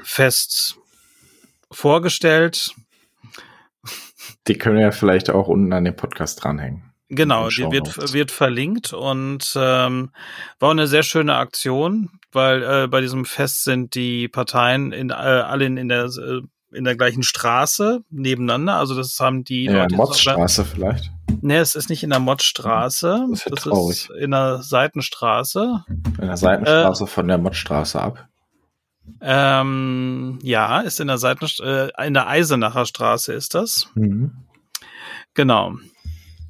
[0.02, 0.80] Fest
[1.70, 2.74] vorgestellt.
[4.48, 6.82] Die können ja vielleicht auch unten an den Podcast dranhängen.
[7.10, 10.10] Genau, die wird, wird verlinkt und ähm,
[10.58, 15.12] war eine sehr schöne Aktion, weil äh, bei diesem Fest sind die Parteien in, äh,
[15.12, 18.74] alle in, in der äh, in der gleichen Straße nebeneinander.
[18.74, 19.96] Also das haben die ja, Leute.
[19.96, 21.10] Mottstraße vielleicht.
[21.40, 23.26] Nee, es ist nicht in der Mottstraße.
[23.30, 25.84] Das, das ist in der Seitenstraße.
[25.88, 28.28] In der Seitenstraße äh, von der Mottstraße ab.
[29.20, 33.88] Ähm, ja, ist in der Seitenstraße, äh, in der Eisenacher Straße ist das.
[33.94, 34.32] Mhm.
[35.34, 35.74] Genau.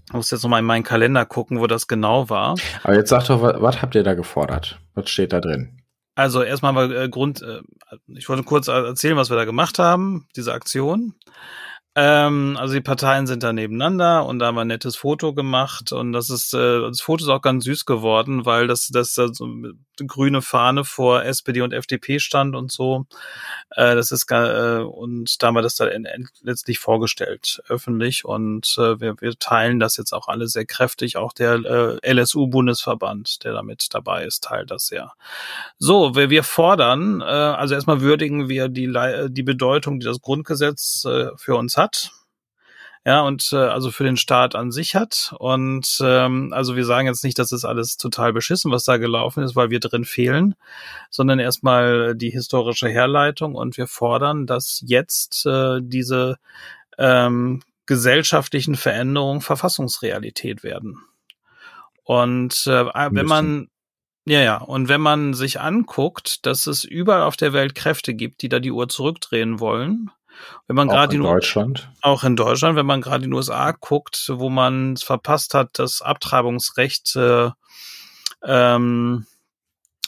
[0.07, 2.55] Ich muss jetzt nochmal in meinen Kalender gucken, wo das genau war.
[2.83, 4.81] Aber jetzt sag doch, was, was habt ihr da gefordert?
[4.95, 5.78] Was steht da drin?
[6.19, 7.61] Also erstmal mal äh, Grund, äh,
[8.09, 11.15] ich wollte kurz erzählen, was wir da gemacht haben, diese Aktion.
[12.01, 15.91] Ähm, also die Parteien sind da nebeneinander und da haben wir ein nettes Foto gemacht
[15.91, 19.35] und das ist äh, das Foto ist auch ganz süß geworden, weil das das da
[19.35, 19.75] so eine
[20.07, 23.07] grüne Fahne vor SPD und FDP stand und so.
[23.71, 26.07] Äh, das ist äh, und da haben wir das dann
[26.41, 31.17] letztlich vorgestellt öffentlich und äh, wir, wir teilen das jetzt auch alle sehr kräftig.
[31.17, 35.15] Auch der äh, LSU Bundesverband, der damit dabei ist, teilt das sehr.
[35.79, 38.89] So, wir, wir fordern, äh, also erstmal würdigen wir die
[39.31, 42.13] die Bedeutung, die das Grundgesetz äh, für uns hat hat.
[43.07, 45.35] Ja, und äh, also für den Staat an sich hat.
[45.39, 49.43] Und ähm, also wir sagen jetzt nicht, dass das alles total beschissen, was da gelaufen
[49.43, 50.57] ist, weil wir drin fehlen,
[51.09, 56.37] sondern erstmal die historische Herleitung und wir fordern, dass jetzt äh, diese
[56.99, 60.99] ähm, gesellschaftlichen Veränderungen Verfassungsrealität werden.
[62.05, 63.69] Und äh, wenn man
[64.27, 64.59] ja, ja.
[64.59, 68.59] Und wenn man sich anguckt, dass es überall auf der Welt Kräfte gibt, die da
[68.61, 70.11] die Uhr zurückdrehen wollen,
[70.67, 71.91] wenn man gerade in Deutschland.
[72.03, 75.79] Auch in Deutschland, wenn man gerade in den USA guckt, wo man es verpasst hat,
[75.79, 77.51] das Abtreibungsrecht äh,
[78.45, 79.27] ähm,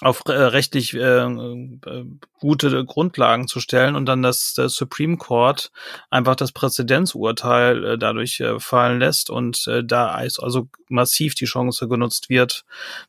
[0.00, 2.04] auf äh, rechtlich äh, äh,
[2.40, 5.70] gute Grundlagen zu stellen und dann das, das Supreme Court
[6.08, 11.86] einfach das Präzedenzurteil äh, dadurch äh, fallen lässt und äh, da also massiv die Chance
[11.86, 12.64] genutzt wird,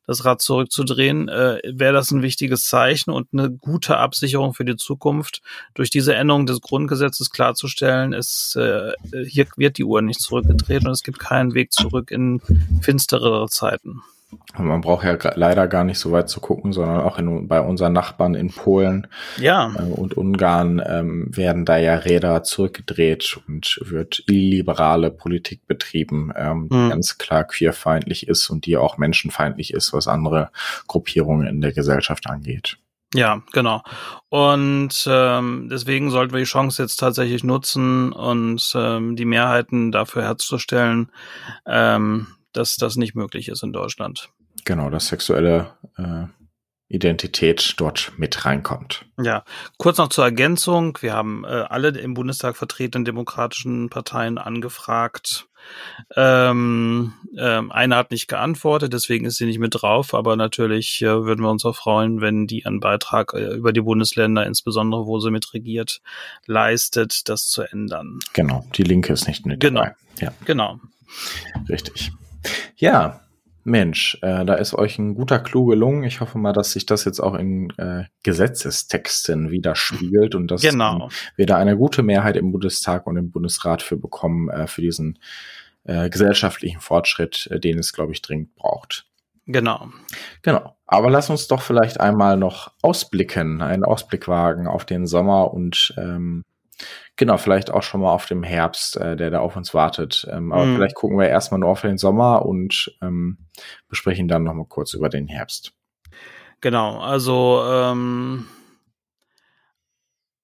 [0.05, 4.75] das Rad zurückzudrehen, äh, wäre das ein wichtiges Zeichen und eine gute Absicherung für die
[4.75, 5.41] Zukunft.
[5.73, 8.91] Durch diese Änderung des Grundgesetzes klarzustellen, es äh,
[9.25, 12.41] hier wird die Uhr nicht zurückgedreht und es gibt keinen Weg zurück in
[12.81, 14.01] finsterere Zeiten.
[14.57, 17.93] Man braucht ja leider gar nicht so weit zu gucken, sondern auch in, bei unseren
[17.93, 19.73] Nachbarn in Polen ja.
[19.77, 26.69] äh, und Ungarn ähm, werden da ja Räder zurückgedreht und wird illiberale Politik betrieben, ähm,
[26.69, 26.89] die mhm.
[26.89, 30.51] ganz klar queerfeindlich ist und die auch menschenfeindlich ist, was andere
[30.87, 32.77] Gruppierungen in der Gesellschaft angeht.
[33.13, 33.83] Ja, genau.
[34.29, 40.23] Und ähm, deswegen sollten wir die Chance jetzt tatsächlich nutzen und ähm, die Mehrheiten dafür
[40.23, 41.11] herzustellen,
[41.65, 44.29] ähm, dass das nicht möglich ist in Deutschland.
[44.65, 46.25] Genau, dass sexuelle äh,
[46.91, 49.05] Identität dort mit reinkommt.
[49.21, 49.45] Ja,
[49.77, 50.97] kurz noch zur Ergänzung.
[51.01, 55.47] Wir haben äh, alle im Bundestag vertretenen demokratischen Parteien angefragt.
[56.15, 61.23] Ähm, ähm, eine hat nicht geantwortet, deswegen ist sie nicht mit drauf, aber natürlich äh,
[61.23, 65.19] würden wir uns auch freuen, wenn die einen Beitrag äh, über die Bundesländer, insbesondere wo
[65.19, 66.01] sie mit regiert,
[66.45, 68.19] leistet, das zu ändern.
[68.33, 69.81] Genau, die Linke ist nicht mit genau.
[69.81, 69.95] dabei.
[70.19, 70.33] Ja.
[70.45, 70.79] Genau.
[71.69, 72.11] Richtig.
[72.75, 73.21] Ja,
[73.63, 76.03] Mensch, äh, da ist euch ein guter Clou gelungen.
[76.03, 81.03] Ich hoffe mal, dass sich das jetzt auch in äh, Gesetzestexten widerspiegelt und dass genau.
[81.03, 84.81] ähm, wir da eine gute Mehrheit im Bundestag und im Bundesrat für bekommen, äh, für
[84.81, 85.19] diesen
[85.83, 89.05] äh, gesellschaftlichen Fortschritt, äh, den es, glaube ich, dringend braucht.
[89.45, 89.89] Genau.
[90.41, 90.75] Genau.
[90.85, 95.93] Aber lass uns doch vielleicht einmal noch ausblicken, einen Ausblick wagen auf den Sommer und
[95.97, 96.43] ähm,
[97.15, 100.27] Genau, vielleicht auch schon mal auf dem Herbst, äh, der da auf uns wartet.
[100.31, 100.75] Ähm, aber mhm.
[100.75, 103.37] vielleicht gucken wir erstmal nur auf den Sommer und ähm,
[103.89, 105.73] besprechen dann nochmal kurz über den Herbst.
[106.61, 108.45] Genau, also ähm,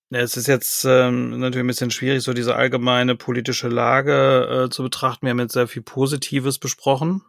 [0.09, 4.83] es ist jetzt ähm, natürlich ein bisschen schwierig, so diese allgemeine politische Lage äh, zu
[4.83, 5.25] betrachten.
[5.25, 7.23] Wir haben jetzt sehr viel Positives besprochen.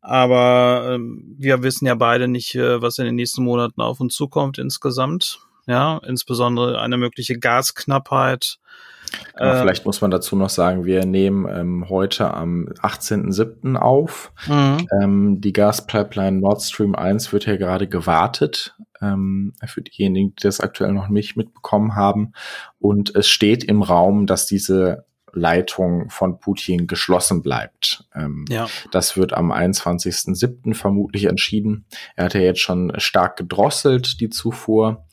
[0.00, 4.14] Aber ähm, wir wissen ja beide nicht, äh, was in den nächsten Monaten auf uns
[4.14, 8.58] zukommt insgesamt ja, insbesondere eine mögliche Gasknappheit.
[9.36, 13.76] Genau, äh, vielleicht muss man dazu noch sagen, wir nehmen ähm, heute am 18.07.
[13.76, 14.32] auf.
[14.46, 14.88] Mhm.
[15.00, 20.60] Ähm, die Gaspipeline Nord Stream 1 wird ja gerade gewartet, ähm, für diejenigen, die das
[20.60, 22.32] aktuell noch nicht mitbekommen haben.
[22.78, 28.04] Und es steht im Raum, dass diese Leitung von Putin geschlossen bleibt.
[28.14, 28.68] Ähm, ja.
[28.92, 30.74] Das wird am 21.07.
[30.74, 31.86] vermutlich entschieden.
[32.14, 35.04] Er hat ja jetzt schon stark gedrosselt, die Zufuhr.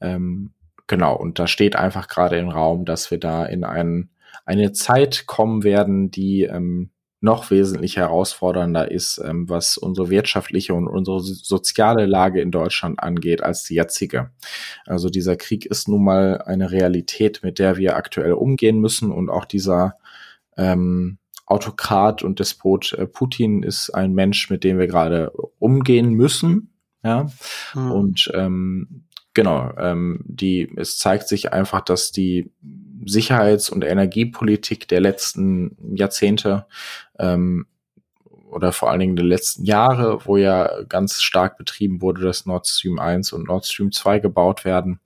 [0.00, 0.52] Ähm,
[0.86, 4.10] genau, und da steht einfach gerade im Raum, dass wir da in ein,
[4.44, 6.90] eine Zeit kommen werden, die ähm,
[7.22, 13.42] noch wesentlich herausfordernder ist, ähm, was unsere wirtschaftliche und unsere soziale Lage in Deutschland angeht,
[13.42, 14.30] als die jetzige.
[14.86, 19.28] Also dieser Krieg ist nun mal eine Realität, mit der wir aktuell umgehen müssen und
[19.28, 19.98] auch dieser
[20.56, 26.72] ähm, Autokrat und Despot äh, Putin ist ein Mensch, mit dem wir gerade umgehen müssen.
[27.02, 27.30] Ja,
[27.74, 27.92] mhm.
[27.92, 32.50] und ähm, Genau, ähm, die, es zeigt sich einfach, dass die
[33.04, 36.66] Sicherheits- und Energiepolitik der letzten Jahrzehnte
[37.18, 37.66] ähm,
[38.50, 42.66] oder vor allen Dingen der letzten Jahre, wo ja ganz stark betrieben wurde, dass Nord
[42.66, 45.00] Stream 1 und Nord Stream 2 gebaut werden,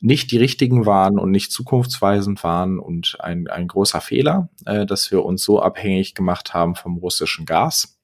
[0.00, 5.10] nicht die richtigen waren und nicht zukunftsweisend waren und ein, ein großer Fehler, äh, dass
[5.10, 7.98] wir uns so abhängig gemacht haben vom russischen Gas.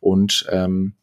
[0.00, 0.94] Und ähm,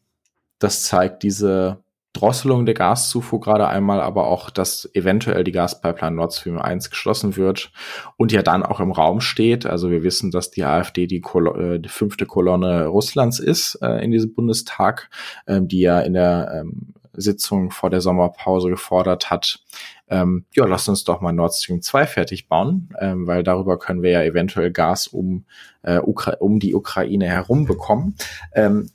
[0.58, 6.34] das zeigt diese Drosselung der Gaszufuhr gerade einmal, aber auch, dass eventuell die Gaspipeline Nord
[6.34, 7.72] Stream 1 geschlossen wird
[8.16, 9.64] und ja dann auch im Raum steht.
[9.64, 14.04] Also wir wissen, dass die AfD die, Kolo äh, die fünfte Kolonne Russlands ist äh,
[14.04, 15.08] in diesem Bundestag,
[15.46, 19.60] äh, die ja in der ähm, Sitzung vor der Sommerpause gefordert hat,
[20.08, 24.02] ähm, ja, lass uns doch mal Nord Stream 2 fertig bauen, ähm, weil darüber können
[24.02, 25.46] wir ja eventuell Gas um,
[25.82, 28.16] äh, um die Ukraine herum bekommen.
[28.54, 28.90] Ähm,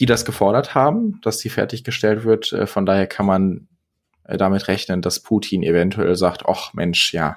[0.00, 2.52] die das gefordert haben, dass die fertiggestellt wird.
[2.52, 3.68] Äh, von daher kann man
[4.24, 7.36] äh, damit rechnen, dass Putin eventuell sagt, ach Mensch, ja,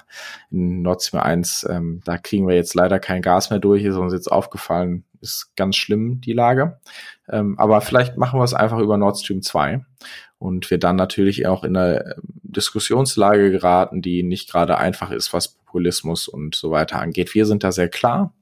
[0.50, 3.96] in Nord Stream 1, ähm, da kriegen wir jetzt leider kein Gas mehr durch, ist
[3.96, 6.80] uns jetzt aufgefallen, ist ganz schlimm, die Lage.
[7.28, 9.84] Ähm, aber vielleicht machen wir es einfach über Nord Stream 2
[10.38, 15.48] und wir dann natürlich auch in eine Diskussionslage geraten, die nicht gerade einfach ist, was
[15.48, 17.34] Populismus und so weiter angeht.
[17.34, 18.32] Wir sind da sehr klar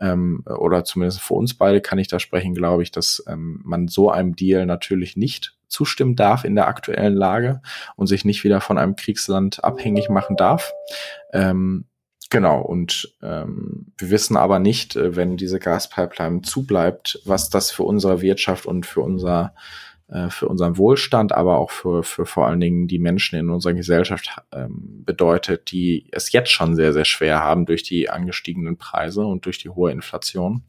[0.00, 3.88] ähm, oder zumindest für uns beide kann ich da sprechen, glaube ich, dass ähm, man
[3.88, 7.60] so einem Deal natürlich nicht zustimmen darf in der aktuellen Lage
[7.96, 10.72] und sich nicht wieder von einem Kriegsland abhängig machen darf.
[11.32, 11.86] Ähm,
[12.30, 17.84] genau, und ähm, wir wissen aber nicht, äh, wenn diese Gaspipeline zubleibt, was das für
[17.84, 19.54] unsere Wirtschaft und für unser
[20.08, 23.72] äh, für unseren Wohlstand, aber auch für, für vor allen Dingen die Menschen in unserer
[23.72, 29.24] Gesellschaft ähm, bedeutet, die es jetzt schon sehr, sehr schwer haben durch die angestiegenen Preise
[29.24, 30.62] und durch die hohe Inflation.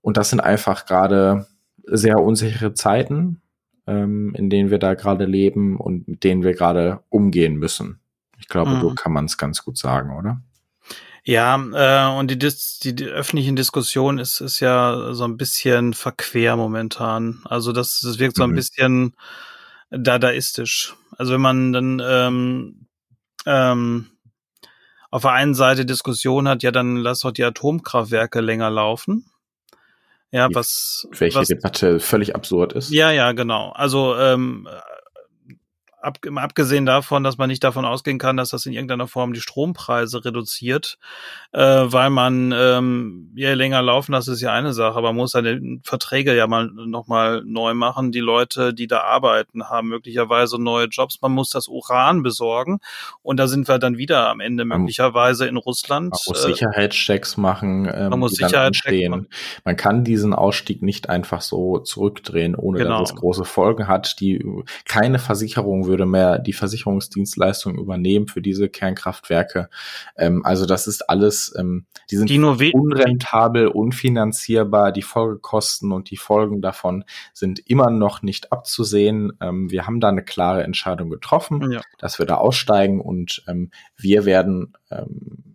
[0.00, 1.46] Und das sind einfach gerade
[1.84, 3.42] sehr unsichere Zeiten,
[3.86, 7.98] ähm, in denen wir da gerade leben und mit denen wir gerade umgehen müssen.
[8.38, 8.80] Ich glaube, mhm.
[8.80, 10.40] so kann man es ganz gut sagen, oder?
[11.26, 15.94] Ja, äh, und die, Dis die, die öffentlichen Diskussion ist, ist ja so ein bisschen
[15.94, 17.40] verquer momentan.
[17.44, 18.56] Also das, das wirkt so ein mhm.
[18.56, 19.16] bisschen
[19.90, 20.94] dadaistisch.
[21.16, 22.86] Also wenn man dann ähm,
[23.46, 24.10] ähm,
[25.10, 29.24] auf der einen Seite Diskussion hat, ja, dann lass doch die Atomkraftwerke länger laufen.
[30.30, 31.06] Ja, was.
[31.12, 32.90] Welche was, Debatte völlig absurd ist.
[32.90, 33.70] Ja, ja, genau.
[33.70, 34.68] Also ähm,
[36.04, 39.40] ab, abgesehen davon, dass man nicht davon ausgehen kann, dass das in irgendeiner Form die
[39.40, 40.98] Strompreise reduziert,
[41.52, 45.32] äh, weil man ähm, je länger laufen, das ist ja eine Sache, aber man muss
[45.32, 48.12] seine Verträge ja mal nochmal neu machen.
[48.12, 51.20] Die Leute, die da arbeiten, haben möglicherweise neue Jobs.
[51.22, 52.80] Man muss das Uran besorgen
[53.22, 56.12] und da sind wir dann wieder am Ende möglicherweise in Russland.
[56.12, 59.28] Man muss äh, Sicherheitschecks machen, ähm, man muss Sicherheitschecks machen.
[59.64, 63.00] Man kann diesen Ausstieg nicht einfach so zurückdrehen, ohne genau.
[63.00, 64.20] dass es große Folgen hat.
[64.20, 64.44] Die
[64.84, 69.70] keine Versicherung würde würde mehr die Versicherungsdienstleistung übernehmen für diese Kernkraftwerke.
[70.16, 72.38] Ähm, also das ist alles, ähm, die sind die
[72.74, 74.90] unrentabel, unfinanzierbar.
[74.90, 79.32] Die Folgekosten und die Folgen davon sind immer noch nicht abzusehen.
[79.40, 81.80] Ähm, wir haben da eine klare Entscheidung getroffen, ja.
[81.98, 85.54] dass wir da aussteigen und ähm, wir werden ähm,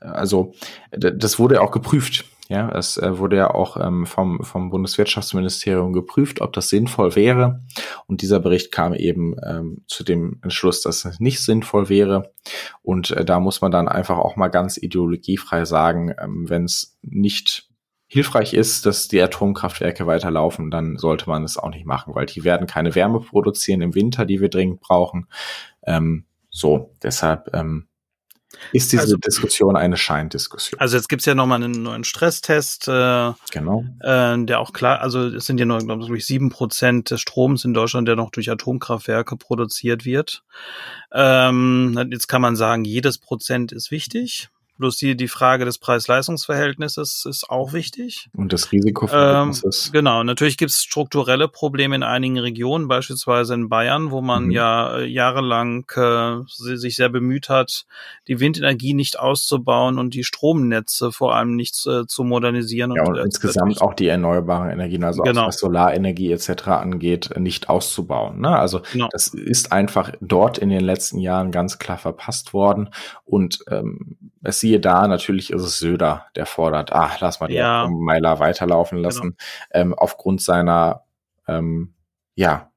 [0.00, 0.52] also
[0.90, 2.24] das wurde auch geprüft.
[2.50, 7.62] Ja, es äh, wurde ja auch ähm, vom, vom Bundeswirtschaftsministerium geprüft, ob das sinnvoll wäre.
[8.06, 12.32] Und dieser Bericht kam eben ähm, zu dem Entschluss, dass es nicht sinnvoll wäre.
[12.80, 16.98] Und äh, da muss man dann einfach auch mal ganz ideologiefrei sagen, ähm, wenn es
[17.02, 17.68] nicht
[18.06, 22.44] hilfreich ist, dass die Atomkraftwerke weiterlaufen, dann sollte man es auch nicht machen, weil die
[22.44, 25.28] werden keine Wärme produzieren im Winter, die wir dringend brauchen.
[25.84, 27.87] Ähm, so, deshalb ähm,
[28.72, 30.80] ist diese also, Diskussion eine Scheindiskussion?
[30.80, 32.88] Also jetzt gibt's ja nochmal einen neuen Stresstest.
[32.88, 33.84] Äh, genau.
[34.00, 37.64] Äh, der auch klar, also es sind ja nur, glaube ich, sieben Prozent des Stroms
[37.64, 40.42] in Deutschland, der noch durch Atomkraftwerke produziert wird.
[41.12, 44.48] Ähm, jetzt kann man sagen, jedes Prozent ist wichtig.
[44.78, 48.30] Bloß die, die Frage des Preis-Leistungs-Verhältnisses ist auch wichtig.
[48.36, 53.68] Und das Risikoverhältnis ähm, Genau, natürlich gibt es strukturelle Probleme in einigen Regionen, beispielsweise in
[53.68, 54.50] Bayern, wo man mhm.
[54.52, 57.86] ja äh, jahrelang äh, sich sehr bemüht hat,
[58.28, 62.92] die Windenergie nicht auszubauen und die Stromnetze vor allem nicht äh, zu modernisieren.
[62.94, 65.42] Ja, und, und insgesamt auch die erneuerbaren Energien, also genau.
[65.42, 66.68] auch was Solarenergie etc.
[66.68, 68.40] angeht, nicht auszubauen.
[68.40, 68.56] Ne?
[68.56, 69.08] Also genau.
[69.10, 72.90] das ist einfach dort in den letzten Jahren ganz klar verpasst worden.
[73.24, 77.88] Und ähm, siehe da, natürlich ist es Söder, der fordert, ach, lass mal die ja.
[77.90, 79.36] Meiler weiterlaufen lassen, genau.
[79.72, 81.04] ähm, aufgrund seiner,
[81.46, 81.94] ähm,
[82.34, 82.70] ja,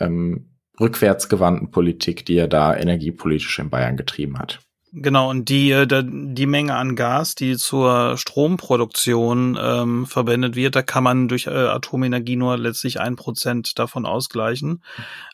[0.00, 4.60] ähm, rückwärtsgewandten Politik, die er da energiepolitisch in Bayern getrieben hat.
[4.92, 10.82] Genau, und die, äh, die Menge an Gas, die zur Stromproduktion ähm, verwendet wird, da
[10.82, 14.82] kann man durch äh, Atomenergie nur letztlich ein Prozent davon ausgleichen.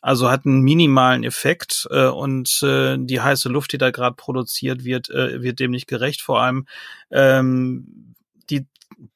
[0.02, 4.84] Also hat einen minimalen Effekt äh, und äh, die heiße Luft, die da gerade produziert
[4.84, 6.20] wird, äh, wird dem nicht gerecht.
[6.20, 6.66] Vor allem
[7.12, 8.14] ähm,
[8.50, 8.66] die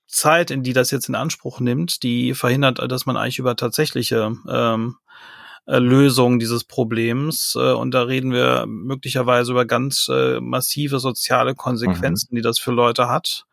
[0.07, 4.33] Zeit, in die das jetzt in Anspruch nimmt, die verhindert, dass man eigentlich über tatsächliche
[4.49, 5.08] ähm, äh,
[5.77, 7.55] Lösung dieses Problems.
[7.57, 12.37] Äh, und da reden wir möglicherweise über ganz äh, massive soziale Konsequenzen, mhm.
[12.37, 13.45] die das für Leute hat,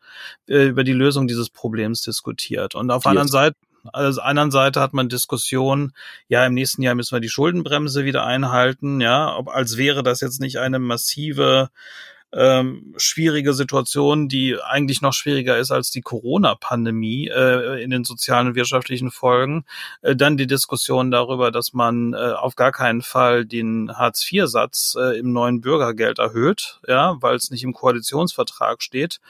[0.46, 2.74] über die Lösung dieses Problems diskutiert.
[2.74, 3.56] Und auf der anderen Seite
[3.92, 5.92] also anderen Seite hat man Diskussionen,
[6.28, 10.20] ja, im nächsten Jahr müssen wir die Schuldenbremse wieder einhalten, ja, ob, als wäre das
[10.20, 11.70] jetzt nicht eine massive
[12.32, 18.48] ähm, schwierige Situation, die eigentlich noch schwieriger ist als die Corona-Pandemie äh, in den sozialen
[18.48, 19.64] und wirtschaftlichen Folgen.
[20.02, 25.18] Äh, dann die Diskussion darüber, dass man äh, auf gar keinen Fall den Hartz-IV-Satz äh,
[25.18, 29.20] im neuen Bürgergeld erhöht, ja, weil es nicht im Koalitionsvertrag steht,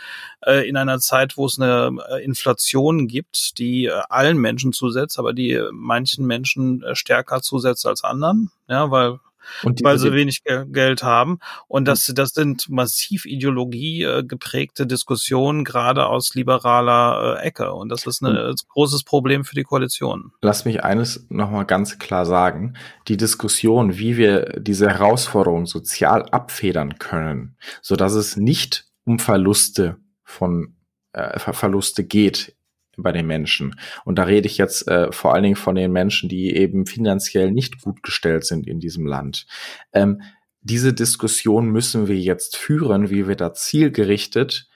[0.45, 5.19] äh, in einer Zeit, wo es eine äh, Inflation gibt, die äh, allen Menschen zusetzt,
[5.19, 9.21] aber die manchen Menschen äh, stärker zusetzt als anderen, ja, weil
[9.63, 11.39] weil sie wenig Geld haben.
[11.69, 17.73] Und das, das sind massiv Ideologie äh, geprägte Diskussionen, gerade aus liberaler äh, Ecke.
[17.73, 20.33] Und das ist ein großes Problem für die Koalition.
[20.43, 22.75] Lass mich eines nochmal ganz klar sagen.
[23.09, 29.97] Die Diskussion, wie wir diese Herausforderung sozial abfedern können, so dass es nicht um Verluste
[30.25, 30.77] von
[31.13, 32.57] äh, Verluste geht
[32.97, 33.79] bei den Menschen.
[34.05, 37.53] Und da rede ich jetzt äh, vor allen Dingen von den Menschen, die eben finanziell
[37.53, 39.47] nicht gut gestellt sind in diesem Land.
[39.93, 40.23] Ähm,
[40.63, 44.69] diese Diskussion müssen wir jetzt führen, wie wir da zielgerichtet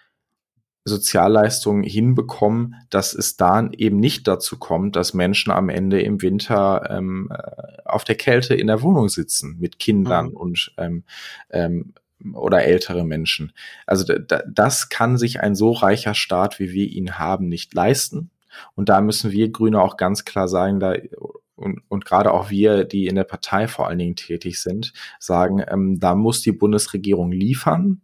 [0.85, 6.89] Sozialleistungen hinbekommen, dass es da eben nicht dazu kommt, dass Menschen am Ende im Winter
[6.91, 10.37] ähm, äh, auf der Kälte in der Wohnung sitzen mit Kindern mhm.
[10.37, 11.05] und ähm,
[11.51, 11.95] ähm,
[12.35, 13.53] oder ältere Menschen.
[13.87, 18.31] Also das kann sich ein so reicher Staat, wie wir ihn haben, nicht leisten.
[18.75, 20.95] Und da müssen wir Grüne auch ganz klar sagen, da
[21.61, 25.63] und, und gerade auch wir, die in der Partei vor allen Dingen tätig sind, sagen,
[25.69, 28.01] ähm, da muss die Bundesregierung liefern.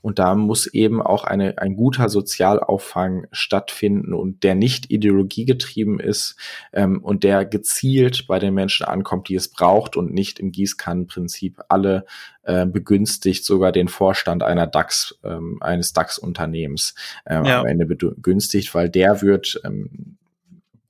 [0.00, 6.36] Und da muss eben auch eine, ein guter Sozialauffang stattfinden und der nicht ideologiegetrieben ist
[6.72, 11.60] ähm, und der gezielt bei den Menschen ankommt, die es braucht und nicht im Gießkannenprinzip
[11.68, 12.04] alle
[12.42, 16.94] äh, begünstigt, sogar den Vorstand einer DAX, ähm, eines DAX-Unternehmens
[17.26, 17.60] ähm, ja.
[17.60, 20.16] am Ende begünstigt, weil der wird ähm,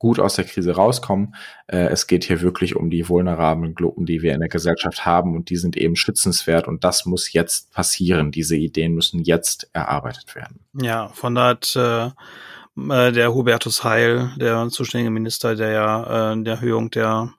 [0.01, 1.37] gut aus der Krise rauskommen.
[1.69, 5.37] Äh, es geht hier wirklich um die vulnerablen Gruppen, die wir in der Gesellschaft haben
[5.37, 8.33] und die sind eben schützenswert und das muss jetzt passieren.
[8.33, 10.61] Diese Ideen müssen jetzt erarbeitet werden.
[10.73, 16.43] Ja, von da hat äh, äh, der Hubertus Heil, der zuständige Minister, der ja äh,
[16.43, 17.35] der Erhöhung der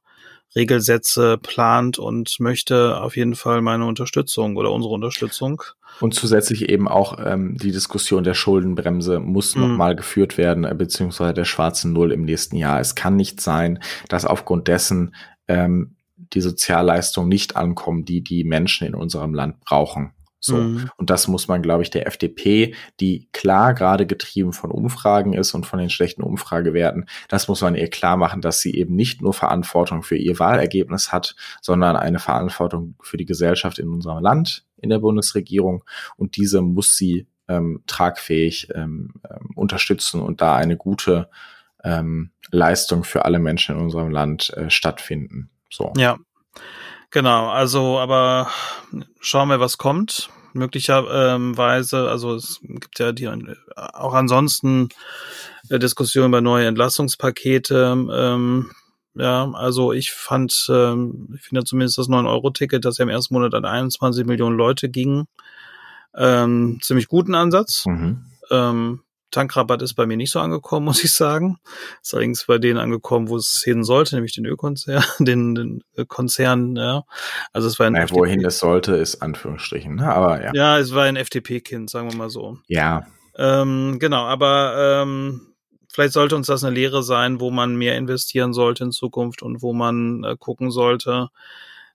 [0.55, 5.63] Regelsätze plant und möchte auf jeden Fall meine Unterstützung oder unsere Unterstützung.
[5.99, 9.61] Und zusätzlich eben auch ähm, die Diskussion der Schuldenbremse muss mhm.
[9.61, 12.79] nochmal geführt werden, äh, beziehungsweise der schwarzen Null im nächsten Jahr.
[12.79, 13.79] Es kann nicht sein,
[14.09, 15.15] dass aufgrund dessen
[15.47, 15.95] ähm,
[16.33, 20.13] die Sozialleistungen nicht ankommen, die die Menschen in unserem Land brauchen.
[20.43, 20.57] So.
[20.57, 20.89] Mhm.
[20.97, 25.53] Und das muss man, glaube ich, der FDP, die klar gerade getrieben von Umfragen ist
[25.53, 29.21] und von den schlechten Umfragewerten, das muss man ihr klar machen, dass sie eben nicht
[29.21, 34.65] nur Verantwortung für ihr Wahlergebnis hat, sondern eine Verantwortung für die Gesellschaft in unserem Land,
[34.77, 35.83] in der Bundesregierung.
[36.17, 41.29] Und diese muss sie ähm, tragfähig ähm, ähm, unterstützen und da eine gute
[41.83, 45.51] ähm, Leistung für alle Menschen in unserem Land äh, stattfinden.
[45.69, 45.93] So.
[45.97, 46.17] Ja,
[47.11, 48.49] Genau, also aber
[49.19, 50.29] schauen wir, was kommt.
[50.53, 53.29] Möglicherweise, also es gibt ja die
[53.75, 54.89] auch ansonsten
[55.69, 58.07] Diskussionen über neue Entlastungspakete.
[58.13, 58.71] Ähm,
[59.13, 63.53] ja, also ich fand, ähm, ich finde zumindest das 9-Euro-Ticket, das ja im ersten Monat
[63.53, 65.25] an 21 Millionen Leute ging,
[66.15, 67.85] ähm, ziemlich guten Ansatz.
[67.85, 68.25] Mhm.
[68.49, 69.01] Ähm,
[69.31, 71.57] Tankrabatt ist bei mir nicht so angekommen, muss ich sagen.
[72.01, 76.75] Ist allerdings bei denen angekommen, wo es hin sollte, nämlich den Ölkonzern, den, den Konzern,
[76.75, 77.03] ja.
[77.53, 80.13] Also es war ein naja, wohin es sollte, ist Anführungsstrichen, ne?
[80.13, 80.51] aber ja.
[80.53, 82.57] Ja, es war ein FDP-Kind, sagen wir mal so.
[82.67, 83.05] Ja.
[83.37, 85.53] Ähm, genau, aber ähm,
[85.91, 89.61] vielleicht sollte uns das eine Lehre sein, wo man mehr investieren sollte in Zukunft und
[89.61, 91.29] wo man äh, gucken sollte,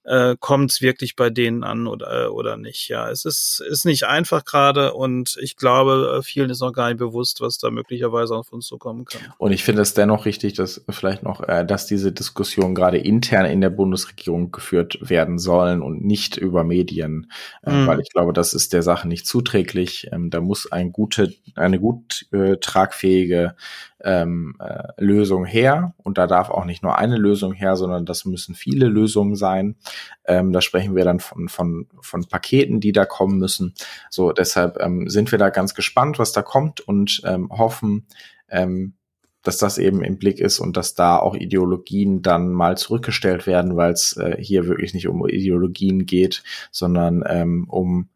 [0.07, 2.89] äh, kommt es wirklich bei denen an oder, äh, oder nicht.
[2.89, 6.89] Ja, es ist, ist nicht einfach gerade und ich glaube, äh, vielen ist noch gar
[6.89, 9.21] nicht bewusst, was da möglicherweise auf uns zukommen kann.
[9.39, 13.47] Und ich finde es dennoch richtig, dass vielleicht noch, äh, dass diese Diskussion gerade intern
[13.47, 17.31] in der Bundesregierung geführt werden sollen und nicht über Medien,
[17.65, 17.87] äh, mhm.
[17.87, 20.09] weil ich glaube, das ist der Sache nicht zuträglich.
[20.13, 23.57] Ähm, da muss ein gute, eine gut äh, tragfähige
[24.03, 25.95] ähm, äh, Lösung her.
[26.03, 29.77] Und da darf auch nicht nur eine Lösung her, sondern das müssen viele Lösungen sein.
[30.25, 33.75] Ähm, da sprechen wir dann von, von, von Paketen, die da kommen müssen.
[34.11, 38.07] So, deshalb ähm, sind wir da ganz gespannt, was da kommt und ähm, hoffen,
[38.49, 38.95] ähm,
[39.43, 43.77] dass das eben im Blick ist und dass da auch Ideologien dann mal zurückgestellt werden,
[43.77, 46.43] weil es äh, hier wirklich nicht um Ideologien geht,
[46.73, 48.09] sondern ähm, um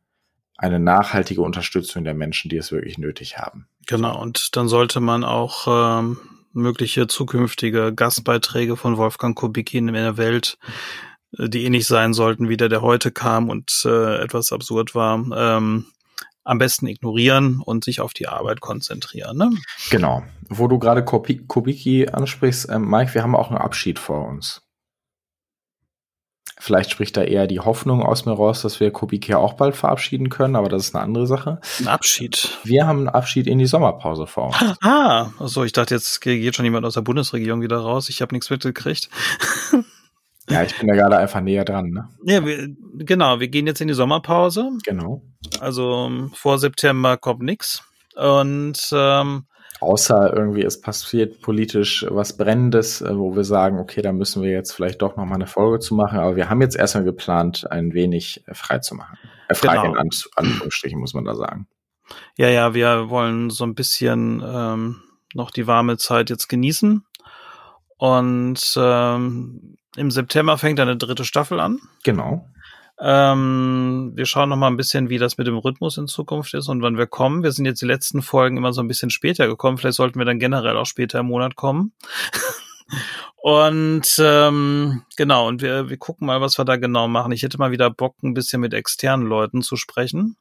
[0.61, 3.67] eine nachhaltige Unterstützung der Menschen, die es wirklich nötig haben.
[3.87, 5.67] Genau, und dann sollte man auch
[6.01, 6.19] ähm,
[6.53, 10.59] mögliche zukünftige Gastbeiträge von Wolfgang Kubicki in der Welt,
[11.39, 15.25] äh, die ähnlich sein sollten wie der, der heute kam und äh, etwas absurd war,
[15.35, 15.87] ähm,
[16.45, 19.39] am besten ignorieren und sich auf die Arbeit konzentrieren.
[19.39, 19.51] Ne?
[19.91, 20.23] Genau.
[20.49, 24.61] Wo du gerade Kubicki ansprichst, äh, Mike, wir haben auch einen Abschied vor uns.
[26.61, 30.29] Vielleicht spricht da eher die Hoffnung aus mir raus, dass wir Kubicki auch bald verabschieden
[30.29, 31.61] können, aber das ist eine andere Sache.
[31.81, 32.59] Ein Abschied.
[32.65, 34.57] Wir haben einen Abschied in die Sommerpause vor uns.
[34.83, 38.09] Ah, also ich dachte, jetzt geht schon jemand aus der Bundesregierung wieder raus.
[38.09, 39.09] Ich habe nichts mitgekriegt.
[40.49, 41.91] Ja, ich bin da gerade einfach näher dran.
[41.91, 42.09] Ne?
[42.25, 43.41] Ja, wir, genau.
[43.41, 44.71] Wir gehen jetzt in die Sommerpause.
[44.85, 45.23] Genau.
[45.61, 47.85] Also vor September kommt nichts.
[48.17, 49.45] Und ähm,
[49.81, 54.51] Außer irgendwie es passiert politisch was Brennendes, äh, wo wir sagen, okay, da müssen wir
[54.51, 56.19] jetzt vielleicht doch noch mal eine Folge zu machen.
[56.19, 59.19] Aber wir haben jetzt erstmal geplant, ein wenig äh, frei zu machen.
[59.49, 59.95] Äh, frei genau.
[59.95, 61.67] in Anführungsstrichen, muss man da sagen.
[62.37, 65.03] Ja, ja, wir wollen so ein bisschen ähm,
[65.35, 67.05] noch die warme Zeit jetzt genießen.
[67.97, 71.81] Und ähm, im September fängt eine dritte Staffel an.
[72.05, 72.47] Genau.
[73.03, 76.69] Ähm, wir schauen noch mal ein bisschen, wie das mit dem Rhythmus in Zukunft ist
[76.69, 77.43] und wann wir kommen.
[77.43, 79.79] Wir sind jetzt die letzten Folgen immer so ein bisschen später gekommen.
[79.79, 81.93] Vielleicht sollten wir dann generell auch später im Monat kommen.
[83.37, 87.33] und ähm, genau, und wir, wir gucken mal, was wir da genau machen.
[87.33, 90.37] Ich hätte mal wieder Bock, ein bisschen mit externen Leuten zu sprechen.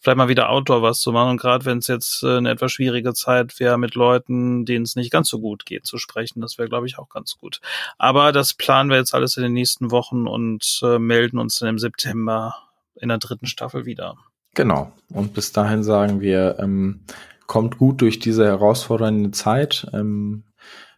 [0.00, 1.30] Vielleicht mal wieder Outdoor was zu machen.
[1.30, 4.96] Und gerade wenn es jetzt äh, eine etwas schwierige Zeit wäre, mit Leuten, denen es
[4.96, 7.60] nicht ganz so gut geht, zu sprechen, das wäre, glaube ich, auch ganz gut.
[7.98, 11.68] Aber das planen wir jetzt alles in den nächsten Wochen und äh, melden uns dann
[11.68, 12.54] im September
[12.94, 14.16] in der dritten Staffel wieder.
[14.54, 14.92] Genau.
[15.12, 17.00] Und bis dahin sagen wir, ähm,
[17.46, 19.86] kommt gut durch diese herausfordernde Zeit.
[19.92, 20.44] Ähm,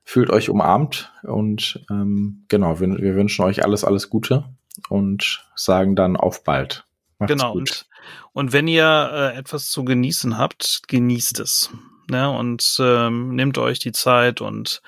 [0.04, 4.44] fühlt euch umarmt und ähm, genau, wir, wir, wünschen euch alles, alles Gute
[4.88, 6.84] und sagen dann auf bald.
[7.18, 7.54] Macht's genau.
[7.54, 7.60] Gut.
[7.60, 7.86] Und,
[8.32, 11.70] und wenn ihr äh, etwas zu genießen habt, genießt es.
[12.08, 12.30] Ne?
[12.30, 14.82] Und ähm, nehmt euch die Zeit und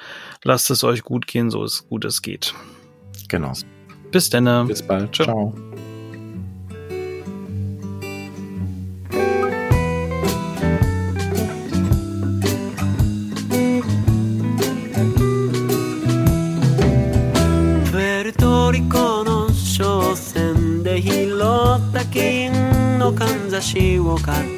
[0.44, 2.54] lasst es euch gut gehen, so es gut es geht.
[3.28, 3.52] Genau.
[4.10, 4.68] Bis dann.
[4.68, 5.14] Bis bald.
[5.14, 5.26] Ciao.
[5.26, 5.67] Ciao.
[24.12, 24.57] を買